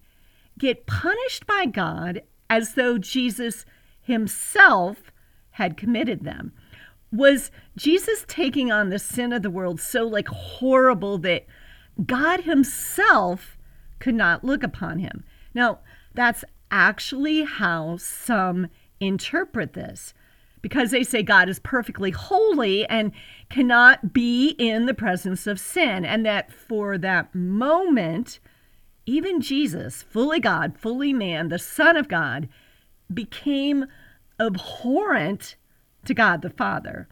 get 0.58 0.86
punished 0.86 1.46
by 1.46 1.66
God 1.66 2.22
as 2.48 2.74
though 2.74 2.98
Jesus 2.98 3.64
himself 4.04 5.12
had 5.52 5.76
committed 5.76 6.24
them? 6.24 6.52
Was 7.12 7.50
Jesus 7.76 8.24
taking 8.28 8.70
on 8.70 8.90
the 8.90 8.98
sin 8.98 9.32
of 9.32 9.42
the 9.42 9.50
world 9.50 9.80
so 9.80 10.04
like 10.04 10.28
horrible 10.28 11.18
that 11.18 11.46
God 12.04 12.40
himself 12.40 13.56
could 13.98 14.14
not 14.14 14.44
look 14.44 14.62
upon 14.62 14.98
him? 14.98 15.24
Now, 15.54 15.80
that's 16.14 16.44
actually 16.70 17.44
how 17.44 17.96
some 17.96 18.68
interpret 19.00 19.74
this 19.74 20.14
because 20.64 20.90
they 20.90 21.04
say 21.04 21.22
God 21.22 21.50
is 21.50 21.58
perfectly 21.58 22.10
holy 22.10 22.86
and 22.86 23.12
cannot 23.50 24.14
be 24.14 24.56
in 24.58 24.86
the 24.86 24.94
presence 24.94 25.46
of 25.46 25.60
sin, 25.60 26.06
and 26.06 26.24
that 26.24 26.50
for 26.50 26.96
that 26.96 27.34
moment, 27.34 28.40
even 29.04 29.42
Jesus, 29.42 30.02
fully 30.02 30.40
God, 30.40 30.78
fully 30.78 31.12
man, 31.12 31.48
the 31.48 31.58
Son 31.58 31.98
of 31.98 32.08
God, 32.08 32.48
became 33.12 33.86
abhorrent 34.40 35.56
to 36.04 36.14
God 36.14 36.42
the 36.42 36.50
Father. 36.50 37.08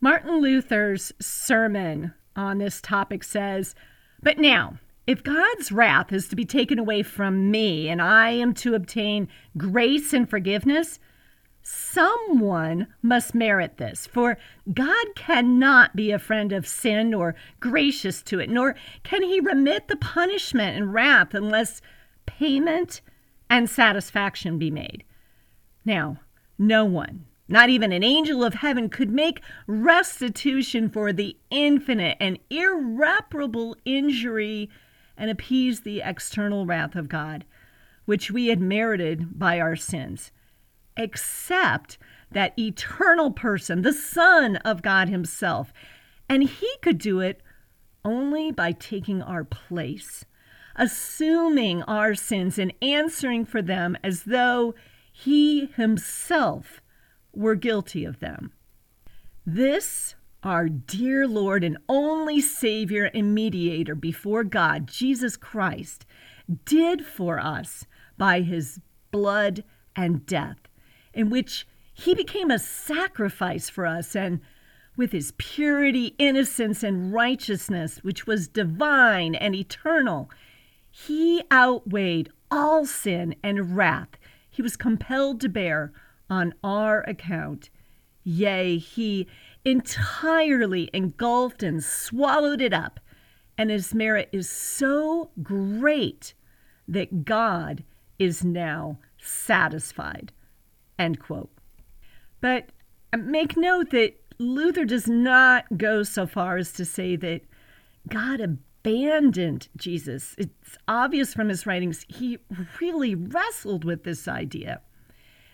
Martin 0.00 0.40
Luther's 0.40 1.12
sermon 1.20 2.14
on 2.36 2.58
this 2.58 2.80
topic 2.80 3.22
says, 3.22 3.74
But 4.22 4.38
now, 4.38 4.78
if 5.06 5.22
God's 5.22 5.72
wrath 5.72 6.12
is 6.12 6.28
to 6.28 6.36
be 6.36 6.44
taken 6.44 6.78
away 6.78 7.02
from 7.02 7.50
me 7.50 7.88
and 7.88 8.00
I 8.00 8.30
am 8.30 8.54
to 8.54 8.74
obtain 8.74 9.28
grace 9.56 10.12
and 10.12 10.28
forgiveness, 10.28 10.98
Someone 11.62 12.86
must 13.02 13.34
merit 13.34 13.76
this, 13.76 14.06
for 14.06 14.38
God 14.72 15.06
cannot 15.14 15.94
be 15.94 16.10
a 16.10 16.18
friend 16.18 16.52
of 16.52 16.66
sin 16.66 17.12
or 17.12 17.34
gracious 17.60 18.22
to 18.24 18.40
it, 18.40 18.48
nor 18.48 18.74
can 19.02 19.22
he 19.22 19.40
remit 19.40 19.88
the 19.88 19.96
punishment 19.96 20.76
and 20.76 20.94
wrath 20.94 21.34
unless 21.34 21.82
payment 22.24 23.02
and 23.50 23.68
satisfaction 23.68 24.58
be 24.58 24.70
made. 24.70 25.04
Now, 25.84 26.20
no 26.58 26.86
one, 26.86 27.26
not 27.48 27.68
even 27.68 27.92
an 27.92 28.04
angel 28.04 28.42
of 28.42 28.54
heaven, 28.54 28.88
could 28.88 29.10
make 29.10 29.42
restitution 29.66 30.88
for 30.88 31.12
the 31.12 31.36
infinite 31.50 32.16
and 32.20 32.38
irreparable 32.48 33.76
injury 33.84 34.70
and 35.16 35.30
appease 35.30 35.80
the 35.80 36.00
external 36.02 36.64
wrath 36.64 36.94
of 36.94 37.08
God, 37.08 37.44
which 38.06 38.30
we 38.30 38.46
had 38.46 38.60
merited 38.60 39.38
by 39.38 39.60
our 39.60 39.76
sins 39.76 40.30
except 40.96 41.98
that 42.30 42.56
eternal 42.58 43.30
person, 43.30 43.82
the 43.82 43.92
Son 43.92 44.56
of 44.56 44.82
God 44.82 45.08
Himself. 45.08 45.72
And 46.28 46.44
He 46.44 46.70
could 46.82 46.98
do 46.98 47.20
it 47.20 47.42
only 48.04 48.52
by 48.52 48.72
taking 48.72 49.22
our 49.22 49.44
place, 49.44 50.24
assuming 50.80 51.82
our 51.84 52.16
sins 52.16 52.58
and 52.58 52.72
answering 52.82 53.44
for 53.44 53.62
them 53.62 53.96
as 54.02 54.24
though 54.24 54.74
He 55.12 55.66
Himself 55.76 56.82
were 57.32 57.54
guilty 57.54 58.04
of 58.04 58.18
them. 58.18 58.52
This, 59.46 60.16
our 60.42 60.68
dear 60.68 61.28
Lord 61.28 61.62
and 61.62 61.78
only 61.88 62.40
Savior 62.40 63.04
and 63.14 63.32
mediator 63.32 63.94
before 63.94 64.42
God, 64.42 64.88
Jesus 64.88 65.36
Christ, 65.36 66.04
did 66.64 67.06
for 67.06 67.38
us 67.38 67.86
by 68.18 68.40
His 68.40 68.80
blood 69.12 69.62
and 69.94 70.26
death 70.26 70.58
in 71.14 71.30
which 71.30 71.66
he 71.92 72.14
became 72.14 72.50
a 72.50 72.58
sacrifice 72.58 73.68
for 73.68 73.86
us 73.86 74.16
and 74.16 74.40
with 74.96 75.12
his 75.12 75.32
purity, 75.38 76.14
innocence, 76.18 76.82
and 76.82 77.12
righteousness, 77.12 77.98
which 77.98 78.26
was 78.26 78.48
divine 78.48 79.34
and 79.34 79.54
eternal, 79.54 80.30
he 81.06 81.42
outweighed 81.52 82.30
all 82.50 82.84
sin 82.84 83.34
and 83.42 83.76
wrath 83.76 84.16
he 84.50 84.62
was 84.62 84.76
compelled 84.76 85.40
to 85.40 85.48
bear 85.48 85.92
on 86.28 86.52
our 86.62 87.00
account. 87.02 87.70
Yea, 88.24 88.76
he 88.76 89.26
entirely 89.64 90.90
engulfed 90.92 91.62
and 91.62 91.82
swallowed 91.82 92.60
it 92.60 92.74
up, 92.74 93.00
and 93.56 93.70
his 93.70 93.94
merit 93.94 94.28
is 94.32 94.50
so 94.50 95.30
great 95.42 96.34
that 96.86 97.24
God 97.24 97.84
is 98.18 98.44
now 98.44 98.98
satisfied. 99.18 100.32
End 100.98 101.20
quote. 101.20 101.50
But 102.40 102.70
uh, 103.12 103.16
make 103.16 103.56
note 103.56 103.90
that 103.90 104.20
Luther 104.38 104.84
does 104.84 105.08
not 105.08 105.64
go 105.78 106.02
so 106.02 106.26
far 106.26 106.56
as 106.56 106.72
to 106.72 106.84
say 106.84 107.16
that 107.16 107.42
God 108.08 108.40
abandoned 108.82 109.68
Jesus. 109.76 110.34
It's 110.38 110.78
obvious 110.88 111.34
from 111.34 111.48
his 111.48 111.66
writings 111.66 112.06
he 112.08 112.38
really 112.80 113.14
wrestled 113.14 113.84
with 113.84 114.04
this 114.04 114.26
idea. 114.26 114.80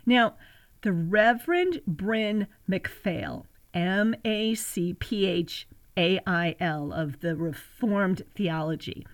Now, 0.05 0.35
the 0.83 0.92
Reverend 0.92 1.81
Bryn 1.87 2.46
Macphail, 2.68 3.46
M 3.74 4.14
A 4.24 4.55
C 4.55 4.94
P 4.94 5.27
H 5.27 5.66
A 5.96 6.20
I 6.27 6.55
L, 6.61 6.92
of 6.92 7.20
the 7.20 7.35
Reformed 7.35 8.22
theology, 8.35 9.07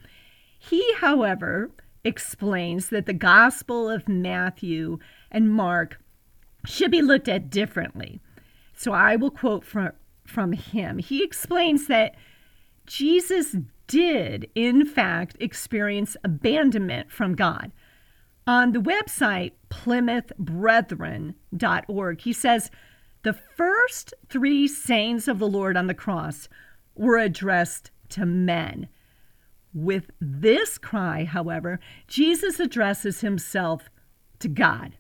he, 0.59 0.95
however, 0.95 1.71
explains 2.05 2.91
that 2.91 3.07
the 3.07 3.13
Gospel 3.13 3.89
of 3.89 4.09
Matthew 4.09 4.99
and 5.31 5.51
Mark 5.51 6.01
should 6.67 6.91
be 6.91 7.03
looked 7.03 7.29
at 7.29 7.51
differently. 7.51 8.21
So 8.75 8.93
I 8.93 9.17
will 9.17 9.31
quote 9.31 9.65
from, 9.65 9.93
from 10.25 10.53
him. 10.53 10.99
He 10.99 11.25
explains 11.25 11.87
that 11.87 12.15
Jesus 12.87 13.57
did, 13.93 14.51
in 14.55 14.87
fact, 14.87 15.37
experience 15.39 16.17
abandonment 16.25 17.13
from 17.13 17.35
God. 17.35 17.73
On 18.47 18.73
the 18.73 18.81
website 18.81 19.53
plymouthbrethren.org, 19.69 22.21
he 22.23 22.33
says 22.33 22.71
the 23.23 23.35
first 23.35 24.15
three 24.31 24.67
sayings 24.67 25.29
of 25.29 25.39
the 25.39 25.47
Lord 25.47 25.77
on 25.77 25.89
the 25.89 25.95
cross 25.95 26.49
were 26.95 27.19
addressed 27.19 27.91
to 28.09 28.25
men. 28.25 28.89
With 29.75 30.11
this 30.19 30.79
cry, 30.79 31.25
however, 31.25 31.79
Jesus 32.09 32.61
addresses 32.61 33.21
himself 33.21 33.91
to 34.39 34.49
God. 34.49 34.97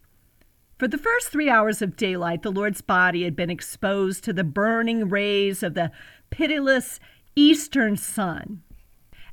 For 0.78 0.87
the 0.87 0.98
first 0.98 1.28
three 1.28 1.48
hours 1.48 1.81
of 1.81 1.96
daylight, 1.96 2.42
the 2.42 2.52
Lord's 2.52 2.83
body 2.83 3.24
had 3.24 3.37
been 3.37 3.48
exposed 3.48 4.22
to 4.24 4.35
the 4.35 4.44
burning 4.44 5.09
rays 5.09 5.62
of 5.62 5.72
the 5.72 5.90
pitiless 6.28 7.00
eastern 7.35 7.96
sun, 7.96 8.62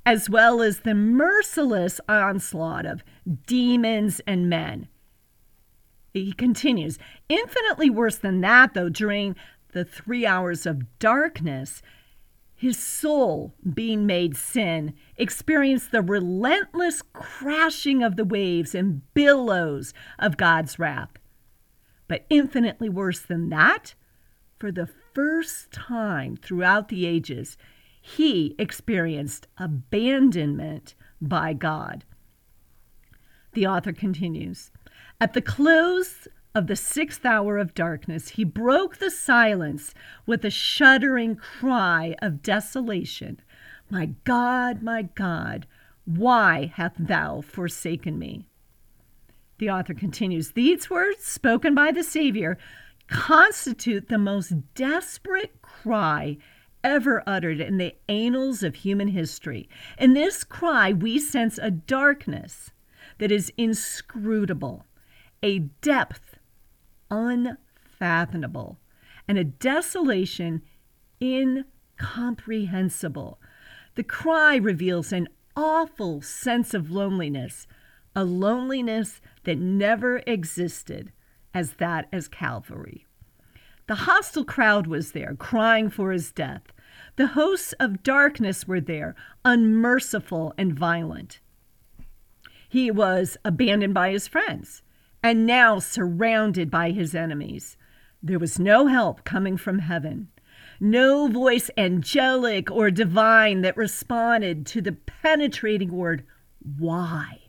as 0.10 0.28
well 0.28 0.60
as 0.60 0.80
the 0.80 0.96
merciless 0.96 2.02
onslaught 2.10 2.84
of 2.84 3.04
demons 3.46 4.20
and 4.26 4.50
men. 4.50 4.88
He 6.16 6.34
continues, 6.34 6.98
infinitely 7.30 7.92
worse 7.92 8.18
than 8.18 8.42
that, 8.42 8.74
though, 8.74 8.90
during 8.90 9.36
the 9.72 9.86
three 9.86 10.26
hours 10.26 10.66
of 10.66 10.98
darkness, 10.98 11.84
his 12.56 12.76
soul, 12.76 13.54
being 13.72 14.08
made 14.08 14.36
sin, 14.36 14.96
experienced 15.16 15.92
the 15.92 16.02
relentless 16.02 17.04
crashing 17.14 18.02
of 18.02 18.16
the 18.16 18.26
waves 18.26 18.74
and 18.74 19.04
billows 19.14 19.94
of 20.18 20.38
God's 20.38 20.80
wrath. 20.80 21.20
But 22.08 22.26
infinitely 22.32 22.90
worse 22.90 23.20
than 23.20 23.50
that, 23.50 23.94
for 24.58 24.72
the 24.72 24.90
first 25.14 25.72
time 25.72 26.36
throughout 26.36 26.88
the 26.88 27.06
ages, 27.06 27.58
he 28.16 28.56
experienced 28.58 29.48
abandonment 29.58 30.96
by 31.22 31.54
God. 31.54 32.06
The 33.54 33.68
author 33.68 33.94
continues 33.94 34.72
At 35.22 35.34
the 35.34 35.42
close 35.42 36.28
of 36.56 36.66
the 36.68 36.76
sixth 36.76 37.24
hour 37.24 37.58
of 37.58 37.76
darkness, 37.76 38.30
he 38.30 38.44
broke 38.44 38.98
the 38.98 39.12
silence 39.12 39.94
with 40.26 40.44
a 40.44 40.50
shuddering 40.50 41.36
cry 41.36 42.16
of 42.22 42.42
desolation 42.42 43.42
My 43.92 44.08
God, 44.24 44.82
my 44.82 45.04
God, 45.04 45.68
why 46.06 46.72
hast 46.74 47.06
thou 47.08 47.42
forsaken 47.42 48.18
me? 48.18 48.48
The 49.60 49.70
author 49.70 49.94
continues 49.94 50.54
These 50.54 50.90
words, 50.90 51.24
spoken 51.26 51.76
by 51.76 51.92
the 51.92 52.04
Savior, 52.04 52.58
constitute 53.08 54.08
the 54.08 54.18
most 54.18 54.54
desperate 54.74 55.62
cry 55.62 56.38
ever 56.84 57.24
uttered 57.28 57.60
in 57.60 57.78
the 57.78 57.96
annals 58.08 58.64
of 58.64 58.76
human 58.76 59.10
history. 59.10 59.68
In 59.98 60.14
this 60.14 60.44
cry, 60.44 60.94
we 60.94 61.20
sense 61.20 61.58
a 61.58 61.72
darkness 61.72 62.72
that 63.18 63.32
is 63.32 63.52
inscrutable, 63.58 64.86
a 65.44 65.60
depth 65.60 66.38
unfathomable, 67.12 68.80
and 69.28 69.38
a 69.38 69.44
desolation 69.44 70.62
incomprehensible. 71.22 73.40
The 73.96 74.04
cry 74.04 74.56
reveals 74.56 75.12
an 75.12 75.28
awful 75.56 76.22
sense 76.22 76.74
of 76.74 76.92
loneliness, 76.92 77.68
a 78.16 78.24
loneliness 78.24 79.22
that 79.44 79.58
never 79.58 80.24
existed 80.26 81.12
as 81.54 81.74
that 81.74 82.08
as 82.12 82.28
Calvary. 82.28 83.06
The 83.90 84.06
hostile 84.06 84.46
crowd 84.46 84.86
was 84.86 85.14
there, 85.14 85.34
crying 85.34 85.90
for 85.90 86.12
his 86.12 86.32
death. 86.32 86.62
The 87.16 87.26
hosts 87.26 87.74
of 87.80 88.04
darkness 88.04 88.68
were 88.68 88.80
there, 88.80 89.16
unmerciful 89.44 90.54
and 90.60 90.78
violent. 90.78 91.40
He 92.70 92.92
was 92.92 93.36
abandoned 93.44 93.96
by 93.96 94.12
his 94.12 94.28
friends 94.28 94.84
and 95.24 95.48
now 95.48 95.80
surrounded 95.80 96.70
by 96.70 96.92
his 96.92 97.16
enemies. 97.16 97.78
There 98.22 98.38
was 98.38 98.60
no 98.60 98.86
help 98.86 99.24
coming 99.24 99.58
from 99.58 99.80
heaven, 99.80 100.28
no 100.80 101.28
voice 101.28 101.72
angelic 101.76 102.70
or 102.70 102.92
divine 102.92 103.62
that 103.62 103.76
responded 103.76 104.68
to 104.68 104.82
the 104.82 104.92
penetrating 104.92 105.92
word, 105.92 106.24
Why? 106.78 107.40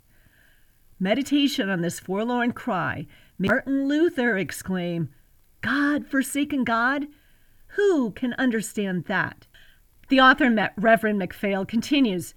Meditation 0.98 1.68
on 1.68 1.82
this 1.82 2.00
forlorn 2.00 2.52
cry 2.52 3.06
made 3.38 3.50
Martin 3.50 3.86
Luther 3.86 4.38
exclaim, 4.38 5.10
God 5.60 6.06
forsaken 6.06 6.64
God? 6.64 7.06
Who 7.74 8.10
can 8.12 8.34
understand 8.34 9.04
that? 9.04 9.46
The 10.08 10.20
author, 10.20 10.70
Reverend 10.76 11.18
Macphail, 11.18 11.64
continues 11.64 12.34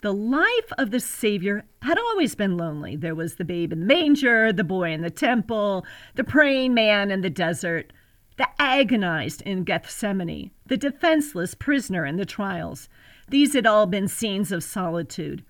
The 0.00 0.14
life 0.14 0.72
of 0.78 0.90
the 0.90 1.00
Savior 1.00 1.64
had 1.82 1.98
always 1.98 2.34
been 2.34 2.56
lonely. 2.56 2.96
There 2.96 3.14
was 3.14 3.34
the 3.34 3.44
babe 3.44 3.72
in 3.72 3.80
the 3.80 3.86
manger, 3.86 4.52
the 4.52 4.64
boy 4.64 4.92
in 4.92 5.02
the 5.02 5.10
temple, 5.10 5.84
the 6.14 6.24
praying 6.24 6.72
man 6.72 7.10
in 7.10 7.20
the 7.20 7.30
desert, 7.30 7.92
the 8.38 8.48
agonized 8.58 9.42
in 9.42 9.64
Gethsemane, 9.64 10.50
the 10.66 10.78
defenseless 10.78 11.54
prisoner 11.54 12.06
in 12.06 12.16
the 12.16 12.24
trials. 12.24 12.88
These 13.28 13.52
had 13.52 13.66
all 13.66 13.86
been 13.86 14.08
scenes 14.08 14.50
of 14.50 14.64
solitude. 14.64 15.44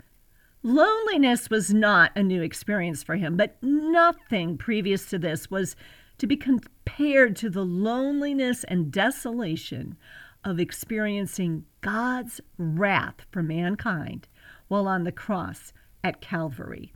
Loneliness 0.62 1.48
was 1.48 1.72
not 1.72 2.12
a 2.16 2.22
new 2.22 2.42
experience 2.42 3.02
for 3.02 3.16
him, 3.16 3.37
but 3.37 3.56
nothing 3.62 4.59
previous 4.59 5.06
to 5.06 5.18
this 5.18 5.50
was 5.50 5.76
to 6.20 6.26
be 6.26 6.37
compared 6.37 7.35
to 7.35 7.48
the 7.48 7.64
loneliness 7.64 8.62
and 8.64 8.92
desolation 8.92 9.96
of 10.44 10.61
experiencing 10.61 11.64
God's 11.80 12.42
wrath 12.59 13.24
for 13.30 13.42
mankind 13.42 14.28
while 14.68 14.87
on 14.87 15.04
the 15.04 15.12
cross 15.12 15.72
at 16.04 16.20
Calvary. 16.20 16.92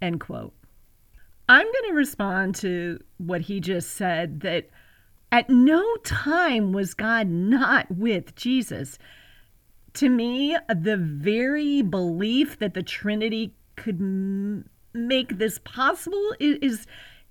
End 0.00 0.20
quote. 0.20 0.54
I'm 1.48 1.66
going 1.66 1.88
to 1.88 1.94
respond 1.94 2.54
to 2.56 3.00
what 3.18 3.40
he 3.40 3.58
just 3.58 3.90
said 3.90 4.40
that 4.42 4.70
at 5.32 5.50
no 5.50 5.96
time 6.04 6.72
was 6.72 6.94
God 6.94 7.28
not 7.28 7.90
with 7.90 8.36
Jesus. 8.36 8.98
To 9.94 10.08
me, 10.08 10.56
the 10.68 10.96
very 10.96 11.82
belief 11.82 12.60
that 12.60 12.74
the 12.74 12.84
Trinity 12.84 13.52
could 13.74 14.00
m- 14.00 14.70
make 14.94 15.38
this 15.38 15.58
possible 15.64 16.36
is, 16.38 16.58
is 16.62 16.86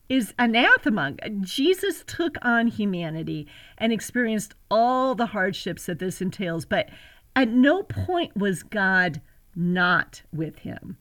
is 0.10 0.34
anathema. 0.39 1.13
Jesus 1.41 2.04
took 2.06 2.38
on 2.41 2.67
humanity 2.67 3.48
and 3.78 3.93
experienced 3.93 4.56
all 4.69 5.15
the 5.15 5.28
hardships 5.28 5.86
that 5.86 6.00
this 6.00 6.22
entails, 6.22 6.65
but 6.65 6.89
at 7.36 7.50
no 7.50 7.84
point 7.84 8.36
was 8.36 8.63
God 8.63 9.22
not 9.56 10.24
with 10.34 10.60
him. 10.60 10.98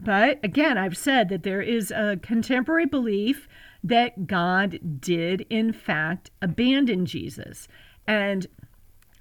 But 0.00 0.40
again, 0.42 0.76
I've 0.76 0.96
said 0.96 1.28
that 1.28 1.44
there 1.44 1.62
is 1.62 1.90
a 1.90 2.18
contemporary 2.22 2.86
belief 2.86 3.46
that 3.82 4.26
God 4.26 5.00
did, 5.00 5.46
in 5.50 5.72
fact, 5.72 6.30
abandon 6.42 7.06
Jesus. 7.06 7.68
And 8.06 8.46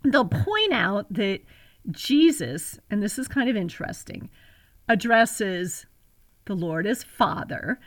they'll 0.04 0.26
point 0.26 0.74
out 0.74 1.12
that 1.14 1.42
Jesus, 1.92 2.80
and 2.90 3.04
this 3.04 3.20
is 3.20 3.28
kind 3.28 3.50
of 3.50 3.56
interesting, 3.56 4.30
addresses 4.88 5.86
the 6.46 6.56
Lord 6.56 6.88
as 6.88 7.04
Father 7.04 7.80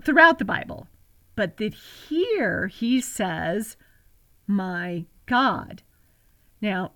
throughout 0.00 0.38
the 0.38 0.44
Bible, 0.44 0.86
but 1.34 1.56
that 1.58 1.74
here 1.74 2.68
he 2.68 3.00
says, 3.00 3.76
My 4.46 5.06
God. 5.26 5.82
Now, 6.60 6.92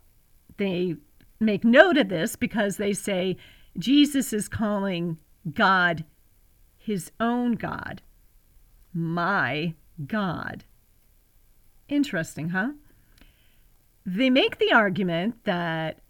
they 0.56 0.96
make 1.40 1.64
note 1.64 1.96
of 1.98 2.08
this 2.08 2.36
because 2.36 2.76
they 2.76 2.92
say 2.92 3.36
Jesus 3.78 4.32
is 4.32 4.48
calling 4.48 5.18
God 5.52 6.04
his 6.76 7.10
own 7.20 7.52
God, 7.52 8.00
my 8.94 9.74
God. 10.06 10.64
Interesting, 11.88 12.50
huh? 12.50 12.70
They 14.04 14.30
make 14.30 14.58
the 14.58 14.72
argument 14.72 15.44
that, 15.44 16.00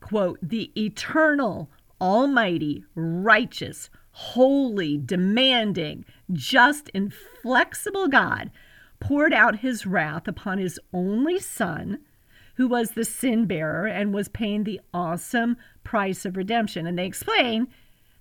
quote, 0.00 0.38
the 0.40 0.70
eternal, 0.80 1.68
almighty, 2.00 2.84
righteous, 2.94 3.90
holy, 4.12 4.98
demanding, 4.98 6.04
just, 6.32 6.88
inflexible 6.90 8.08
God 8.08 8.50
poured 9.00 9.32
out 9.32 9.60
his 9.60 9.86
wrath 9.86 10.28
upon 10.28 10.58
his 10.58 10.78
only 10.92 11.38
son, 11.38 12.00
who 12.56 12.68
was 12.68 12.90
the 12.90 13.04
sin 13.04 13.46
bearer 13.46 13.86
and 13.86 14.12
was 14.12 14.28
paying 14.28 14.64
the 14.64 14.80
awesome 14.92 15.56
price 15.84 16.26
of 16.26 16.36
redemption. 16.36 16.86
And 16.86 16.98
they 16.98 17.06
explain 17.06 17.68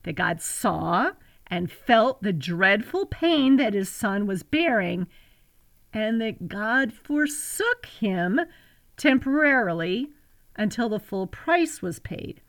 that 0.03 0.13
God 0.13 0.41
saw 0.41 1.11
and 1.47 1.71
felt 1.71 2.21
the 2.21 2.31
dreadful 2.31 3.05
pain 3.05 3.57
that 3.57 3.73
his 3.73 3.89
son 3.89 4.25
was 4.27 4.43
bearing, 4.43 5.07
and 5.91 6.21
that 6.21 6.47
God 6.47 6.93
forsook 6.93 7.87
him 7.87 8.39
temporarily 8.95 10.09
until 10.55 10.89
the 10.89 10.99
full 10.99 11.25
price 11.25 11.81
was 11.81 11.99
paid. 11.99 12.41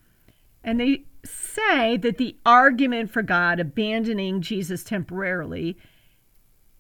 And 0.62 0.78
they 0.78 1.04
say 1.24 1.96
that 1.96 2.18
the 2.18 2.36
argument 2.46 3.10
for 3.10 3.22
God 3.22 3.60
abandoning 3.60 4.40
Jesus 4.40 4.84
temporarily 4.84 5.76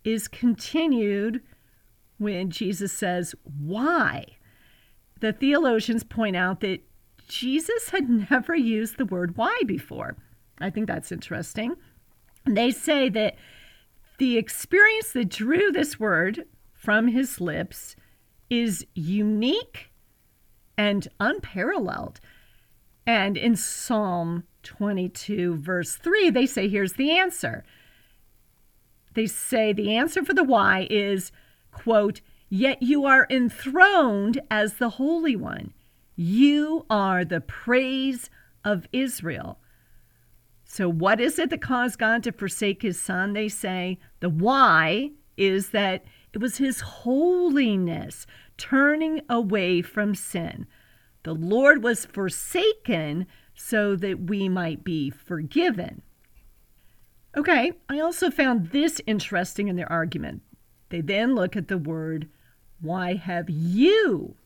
is 0.04 0.28
continued 0.28 1.42
when 2.18 2.50
Jesus 2.50 2.92
says, 2.92 3.34
Why? 3.44 4.24
The 5.20 5.32
theologians 5.32 6.04
point 6.04 6.36
out 6.36 6.60
that 6.60 6.80
Jesus 7.28 7.90
had 7.90 8.08
never 8.30 8.54
used 8.54 8.98
the 8.98 9.04
word 9.04 9.36
why 9.36 9.56
before. 9.66 10.16
I 10.60 10.70
think 10.70 10.86
that's 10.86 11.12
interesting. 11.12 11.76
They 12.44 12.70
say 12.70 13.08
that 13.10 13.36
the 14.18 14.36
experience 14.36 15.12
that 15.12 15.28
drew 15.28 15.70
this 15.72 16.00
word 16.00 16.44
from 16.72 17.08
his 17.08 17.40
lips 17.40 17.96
is 18.48 18.86
unique 18.94 19.90
and 20.76 21.06
unparalleled. 21.20 22.20
And 23.10 23.36
in 23.36 23.56
Psalm 23.56 24.44
22, 24.62 25.56
verse 25.56 25.96
3, 25.96 26.30
they 26.30 26.46
say, 26.46 26.68
here's 26.68 26.92
the 26.92 27.10
answer. 27.10 27.64
They 29.14 29.26
say 29.26 29.72
the 29.72 29.96
answer 29.96 30.24
for 30.24 30.32
the 30.32 30.44
why 30.44 30.86
is, 30.88 31.32
quote, 31.72 32.20
yet 32.48 32.84
you 32.84 33.06
are 33.06 33.26
enthroned 33.28 34.40
as 34.48 34.74
the 34.74 34.90
Holy 34.90 35.34
One. 35.34 35.72
You 36.14 36.86
are 36.88 37.24
the 37.24 37.40
praise 37.40 38.30
of 38.64 38.86
Israel. 38.92 39.58
So, 40.62 40.88
what 40.88 41.20
is 41.20 41.36
it 41.40 41.50
that 41.50 41.60
caused 41.60 41.98
God 41.98 42.22
to 42.22 42.30
forsake 42.30 42.82
his 42.82 43.00
son? 43.00 43.32
They 43.32 43.48
say 43.48 43.98
the 44.20 44.30
why 44.30 45.10
is 45.36 45.70
that 45.70 46.04
it 46.32 46.40
was 46.40 46.58
his 46.58 46.78
holiness 46.78 48.24
turning 48.56 49.22
away 49.28 49.82
from 49.82 50.14
sin. 50.14 50.68
The 51.22 51.34
Lord 51.34 51.82
was 51.82 52.06
forsaken 52.06 53.26
so 53.54 53.94
that 53.96 54.28
we 54.28 54.48
might 54.48 54.84
be 54.84 55.10
forgiven. 55.10 56.02
Okay, 57.36 57.72
I 57.88 58.00
also 58.00 58.30
found 58.30 58.70
this 58.70 59.00
interesting 59.06 59.68
in 59.68 59.76
their 59.76 59.90
argument. 59.90 60.42
They 60.88 61.00
then 61.00 61.34
look 61.34 61.56
at 61.56 61.68
the 61.68 61.78
word, 61.78 62.28
Why 62.80 63.14
have 63.14 63.48
you 63.48 64.36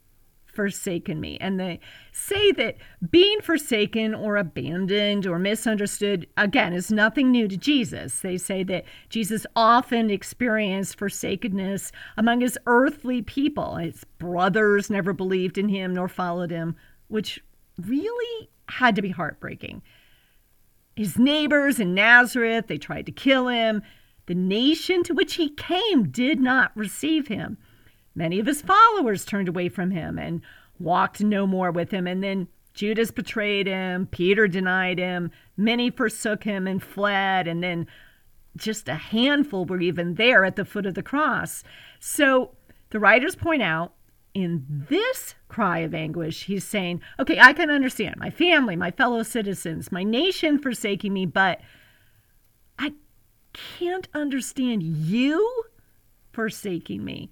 forsaken 0.55 1.21
me. 1.21 1.37
And 1.41 1.59
they 1.59 1.81
say 2.13 2.53
that 2.53 2.77
being 3.11 3.41
forsaken 3.41 4.15
or 4.15 4.37
abandoned 4.37 5.27
or 5.27 5.39
misunderstood, 5.39 6.27
again, 6.37 6.73
is 6.73 6.91
nothing 6.91 7.31
new 7.31 7.49
to 7.49 7.57
Jesus. 7.57 8.21
They 8.21 8.37
say 8.39 8.63
that 8.65 8.85
Jesus 9.09 9.47
often 9.57 10.11
experienced 10.11 10.99
forsakenness 10.99 11.93
among 12.17 12.41
his 12.41 12.59
earthly 12.67 13.23
people. 13.23 13.77
His 13.77 14.05
brothers 14.19 14.91
never 14.91 15.13
believed 15.13 15.59
in 15.59 15.69
him 15.69 15.95
nor 15.95 16.09
followed 16.09 16.51
him, 16.51 16.77
which 17.09 17.43
really 17.81 18.49
had 18.69 18.97
to 18.97 19.03
be 19.03 19.11
heartbreaking. 19.11 19.83
His 20.97 21.19
neighbors 21.19 21.81
in 21.81 21.95
Nazareth, 21.95 22.69
they 22.69 22.79
tried 22.79 23.07
to 23.07 23.13
kill 23.13 23.49
him. 23.49 23.83
The 24.27 24.35
nation 24.35 25.03
to 25.05 25.15
which 25.15 25.35
he 25.35 25.51
came 25.51 26.11
did 26.11 26.41
not 26.41 26.73
receive 26.77 27.29
him. 27.29 27.59
Many 28.15 28.39
of 28.39 28.47
his 28.47 28.63
followers 28.63 29.25
turned 29.25 29.49
away 29.49 29.69
from 29.69 29.91
him 29.91 30.19
and 30.19 30.41
walked 30.79 31.21
no 31.21 31.47
more 31.47 31.71
with 31.71 31.91
him. 31.91 32.07
And 32.07 32.23
then 32.23 32.49
Judas 32.75 33.11
betrayed 33.11 33.67
him, 33.67 34.07
Peter 34.07 34.49
denied 34.49 34.99
him, 34.99 35.31
many 35.57 35.91
forsook 35.91 36.45
him 36.45 36.67
and 36.67 36.83
fled, 36.83 37.47
and 37.47 37.63
then 37.63 37.87
just 38.57 38.89
a 38.89 38.95
handful 38.95 39.65
were 39.65 39.81
even 39.81 40.15
there 40.15 40.45
at 40.45 40.57
the 40.57 40.65
foot 40.65 40.87
of 40.87 40.95
the 40.95 41.03
cross. 41.03 41.63
So 42.01 42.51
the 42.91 43.01
writers 43.01 43.37
point 43.37 43.63
out 43.63 43.95
in 44.35 44.87
this 44.89 45.37
cry 45.49 45.79
of 45.79 45.95
anguish, 45.95 46.45
he's 46.45 46.65
saying, 46.65 47.01
Okay, 47.21 47.39
I 47.39 47.53
can 47.53 47.71
understand 47.71 48.17
my 48.17 48.31
family, 48.31 48.75
my 48.75 48.91
fellow 48.91 49.23
citizens, 49.23 49.93
my 49.93 50.03
nation 50.03 50.59
forsaking 50.59 51.13
me, 51.13 51.27
but 51.27 51.61
I 52.79 52.93
can't 53.53 54.09
understand 54.15 54.83
you 54.83 55.65
forsaking 56.33 57.05
me. 57.05 57.31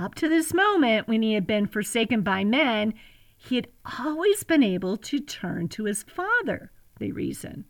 Up 0.00 0.14
to 0.14 0.30
this 0.30 0.54
moment, 0.54 1.08
when 1.08 1.20
he 1.20 1.34
had 1.34 1.46
been 1.46 1.66
forsaken 1.66 2.22
by 2.22 2.42
men, 2.42 2.94
he 3.36 3.56
had 3.56 3.68
always 3.98 4.44
been 4.44 4.62
able 4.62 4.96
to 4.96 5.20
turn 5.20 5.68
to 5.68 5.84
his 5.84 6.04
father, 6.04 6.72
they 6.98 7.10
reason. 7.10 7.66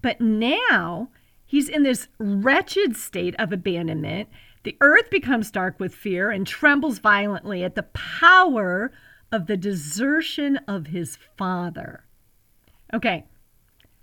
But 0.00 0.20
now 0.20 1.10
he's 1.44 1.68
in 1.68 1.84
this 1.84 2.08
wretched 2.18 2.96
state 2.96 3.36
of 3.38 3.52
abandonment. 3.52 4.30
The 4.64 4.76
earth 4.80 5.10
becomes 5.10 5.52
dark 5.52 5.78
with 5.78 5.94
fear 5.94 6.32
and 6.32 6.44
trembles 6.44 6.98
violently 6.98 7.62
at 7.62 7.76
the 7.76 7.84
power 7.84 8.90
of 9.30 9.46
the 9.46 9.56
desertion 9.56 10.56
of 10.66 10.88
his 10.88 11.18
father. 11.36 12.04
Okay, 12.92 13.26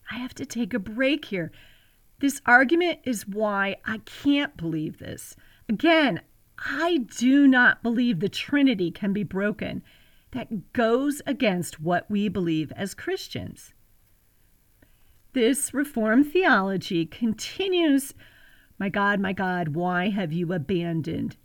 I 0.09 0.15
have 0.15 0.33
to 0.35 0.45
take 0.45 0.73
a 0.73 0.79
break 0.79 1.25
here. 1.25 1.51
This 2.19 2.41
argument 2.45 2.99
is 3.03 3.27
why 3.27 3.75
I 3.83 3.97
can't 4.05 4.55
believe 4.55 4.99
this. 4.99 5.35
Again, 5.67 6.21
I 6.65 7.05
do 7.17 7.47
not 7.47 7.81
believe 7.83 8.19
the 8.19 8.29
Trinity 8.29 8.91
can 8.91 9.13
be 9.13 9.23
broken. 9.23 9.81
That 10.31 10.73
goes 10.73 11.21
against 11.25 11.79
what 11.79 12.09
we 12.09 12.27
believe 12.29 12.71
as 12.75 12.93
Christians. 12.93 13.73
This 15.33 15.73
Reformed 15.73 16.31
theology 16.31 17.05
continues 17.05 18.13
My 18.77 18.89
God, 18.89 19.19
my 19.19 19.33
God, 19.33 19.69
why 19.69 20.09
have 20.09 20.33
you 20.33 20.53
abandoned 20.53 21.37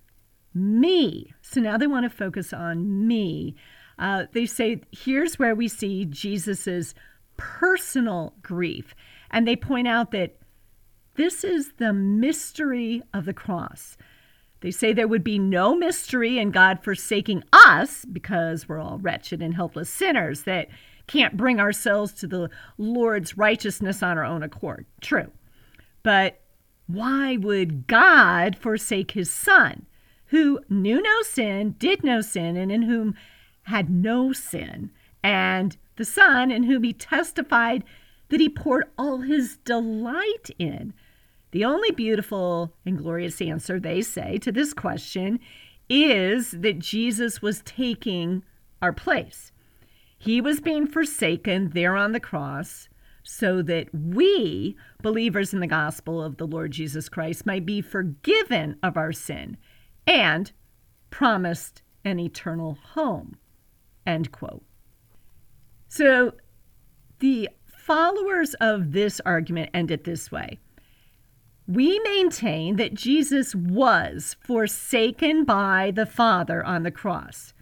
me? 0.52 1.32
So 1.42 1.60
now 1.60 1.76
they 1.76 1.86
want 1.86 2.04
to 2.04 2.16
focus 2.16 2.52
on 2.52 3.06
me. 3.06 3.54
Uh, 3.98 4.24
they 4.32 4.46
say, 4.46 4.80
here's 4.90 5.38
where 5.38 5.54
we 5.54 5.68
see 5.68 6.04
Jesus's 6.04 6.94
personal 7.36 8.34
grief. 8.42 8.94
And 9.30 9.46
they 9.46 9.56
point 9.56 9.86
out 9.88 10.10
that 10.10 10.38
This 11.16 11.44
is 11.44 11.72
the 11.78 11.92
mystery 11.92 13.02
of 13.12 13.24
the 13.24 13.34
cross. 13.34 13.96
They 14.64 14.70
say 14.70 14.94
there 14.94 15.06
would 15.06 15.22
be 15.22 15.38
no 15.38 15.76
mystery 15.76 16.38
in 16.38 16.50
God 16.50 16.82
forsaking 16.82 17.44
us 17.52 18.06
because 18.06 18.66
we're 18.66 18.80
all 18.80 18.96
wretched 18.96 19.42
and 19.42 19.54
helpless 19.54 19.90
sinners 19.90 20.44
that 20.44 20.68
can't 21.06 21.36
bring 21.36 21.60
ourselves 21.60 22.14
to 22.14 22.26
the 22.26 22.48
Lord's 22.78 23.36
righteousness 23.36 24.02
on 24.02 24.16
our 24.16 24.24
own 24.24 24.42
accord. 24.42 24.86
True. 25.02 25.30
But 26.02 26.40
why 26.86 27.36
would 27.36 27.86
God 27.86 28.56
forsake 28.56 29.10
his 29.10 29.30
son, 29.30 29.84
who 30.28 30.60
knew 30.70 31.02
no 31.02 31.20
sin, 31.20 31.74
did 31.78 32.02
no 32.02 32.22
sin, 32.22 32.56
and 32.56 32.72
in 32.72 32.84
whom 32.84 33.16
had 33.64 33.90
no 33.90 34.32
sin, 34.32 34.90
and 35.22 35.76
the 35.96 36.06
son 36.06 36.50
in 36.50 36.62
whom 36.62 36.84
he 36.84 36.94
testified 36.94 37.84
that 38.30 38.40
he 38.40 38.48
poured 38.48 38.86
all 38.96 39.18
his 39.18 39.58
delight 39.58 40.48
in? 40.58 40.94
The 41.54 41.64
only 41.64 41.92
beautiful 41.92 42.74
and 42.84 42.98
glorious 42.98 43.40
answer, 43.40 43.78
they 43.78 44.02
say, 44.02 44.38
to 44.38 44.50
this 44.50 44.74
question 44.74 45.38
is 45.88 46.50
that 46.50 46.80
Jesus 46.80 47.40
was 47.40 47.62
taking 47.64 48.42
our 48.82 48.92
place. 48.92 49.52
He 50.18 50.40
was 50.40 50.58
being 50.58 50.88
forsaken 50.88 51.70
there 51.70 51.96
on 51.96 52.10
the 52.10 52.18
cross 52.18 52.88
so 53.22 53.62
that 53.62 53.86
we, 53.94 54.76
believers 55.00 55.54
in 55.54 55.60
the 55.60 55.68
gospel 55.68 56.20
of 56.20 56.38
the 56.38 56.46
Lord 56.48 56.72
Jesus 56.72 57.08
Christ, 57.08 57.46
might 57.46 57.64
be 57.64 57.80
forgiven 57.80 58.76
of 58.82 58.96
our 58.96 59.12
sin 59.12 59.56
and 60.08 60.50
promised 61.10 61.82
an 62.04 62.18
eternal 62.18 62.78
home. 62.82 63.36
End 64.04 64.32
quote. 64.32 64.64
So 65.86 66.34
the 67.20 67.48
followers 67.64 68.54
of 68.54 68.90
this 68.90 69.20
argument 69.24 69.70
end 69.72 69.92
it 69.92 70.02
this 70.02 70.32
way 70.32 70.58
we 71.66 71.98
maintain 72.00 72.76
that 72.76 72.94
Jesus 72.94 73.54
was 73.54 74.36
forsaken 74.40 75.44
by 75.44 75.92
the 75.94 76.06
Father 76.06 76.62
on 76.64 76.82
the 76.82 76.90
cross. 76.90 77.54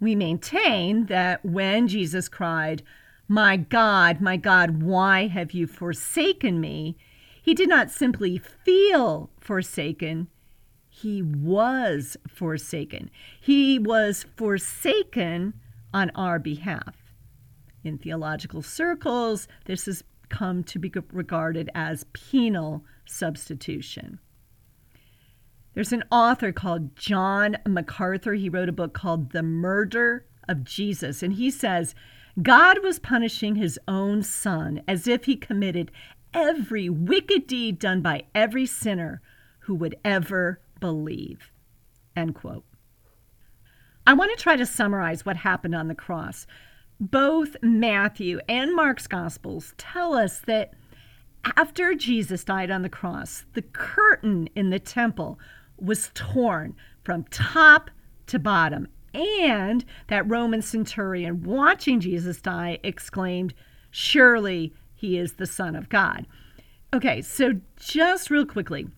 We 0.00 0.14
maintain 0.14 1.06
that 1.06 1.44
when 1.44 1.88
Jesus 1.88 2.28
cried, 2.28 2.82
My 3.26 3.56
God, 3.56 4.20
my 4.20 4.36
God, 4.36 4.82
why 4.82 5.28
have 5.28 5.52
you 5.52 5.66
forsaken 5.66 6.60
me? 6.60 6.96
He 7.40 7.54
did 7.54 7.68
not 7.68 7.90
simply 7.90 8.38
feel 8.38 9.30
forsaken, 9.40 10.28
he 10.90 11.22
was 11.22 12.16
forsaken. 12.28 13.10
He 13.40 13.78
was 13.78 14.26
forsaken 14.36 15.54
on 15.94 16.10
our 16.16 16.40
behalf. 16.40 17.14
In 17.84 17.98
theological 17.98 18.62
circles, 18.62 19.46
this 19.66 19.86
has 19.86 20.02
come 20.28 20.64
to 20.64 20.78
be 20.80 20.92
regarded 21.12 21.70
as 21.72 22.04
penal 22.12 22.84
substitution. 23.08 24.18
There's 25.74 25.92
an 25.92 26.04
author 26.10 26.52
called 26.52 26.96
John 26.96 27.56
MacArthur. 27.66 28.34
He 28.34 28.48
wrote 28.48 28.68
a 28.68 28.72
book 28.72 28.94
called 28.94 29.30
The 29.30 29.42
Murder 29.42 30.26
of 30.48 30.64
Jesus, 30.64 31.22
and 31.22 31.34
he 31.34 31.50
says 31.50 31.94
God 32.42 32.82
was 32.82 32.98
punishing 32.98 33.56
his 33.56 33.78
own 33.86 34.22
son 34.22 34.82
as 34.88 35.06
if 35.06 35.24
he 35.24 35.36
committed 35.36 35.90
every 36.32 36.88
wicked 36.88 37.46
deed 37.46 37.78
done 37.78 38.00
by 38.00 38.24
every 38.34 38.66
sinner 38.66 39.20
who 39.60 39.74
would 39.74 39.96
ever 40.04 40.60
believe. 40.80 41.52
End 42.16 42.34
quote. 42.34 42.64
I 44.06 44.14
want 44.14 44.36
to 44.36 44.42
try 44.42 44.56
to 44.56 44.66
summarize 44.66 45.26
what 45.26 45.36
happened 45.36 45.74
on 45.74 45.88
the 45.88 45.94
cross. 45.94 46.46
Both 46.98 47.56
Matthew 47.62 48.40
and 48.48 48.74
Mark's 48.74 49.06
Gospels 49.06 49.74
tell 49.76 50.14
us 50.14 50.40
that 50.40 50.72
after 51.44 51.94
Jesus 51.94 52.44
died 52.44 52.70
on 52.70 52.82
the 52.82 52.88
cross, 52.88 53.44
the 53.54 53.62
curtain 53.62 54.48
in 54.54 54.70
the 54.70 54.78
temple 54.78 55.38
was 55.76 56.10
torn 56.14 56.74
from 57.02 57.24
top 57.24 57.90
to 58.26 58.38
bottom. 58.38 58.88
And 59.14 59.84
that 60.08 60.28
Roman 60.28 60.62
centurion, 60.62 61.42
watching 61.42 62.00
Jesus 62.00 62.40
die, 62.40 62.78
exclaimed, 62.82 63.54
Surely 63.90 64.74
he 64.94 65.16
is 65.16 65.34
the 65.34 65.46
Son 65.46 65.74
of 65.74 65.88
God. 65.88 66.26
Okay, 66.92 67.22
so 67.22 67.60
just 67.76 68.30
real 68.30 68.46
quickly 68.46 68.88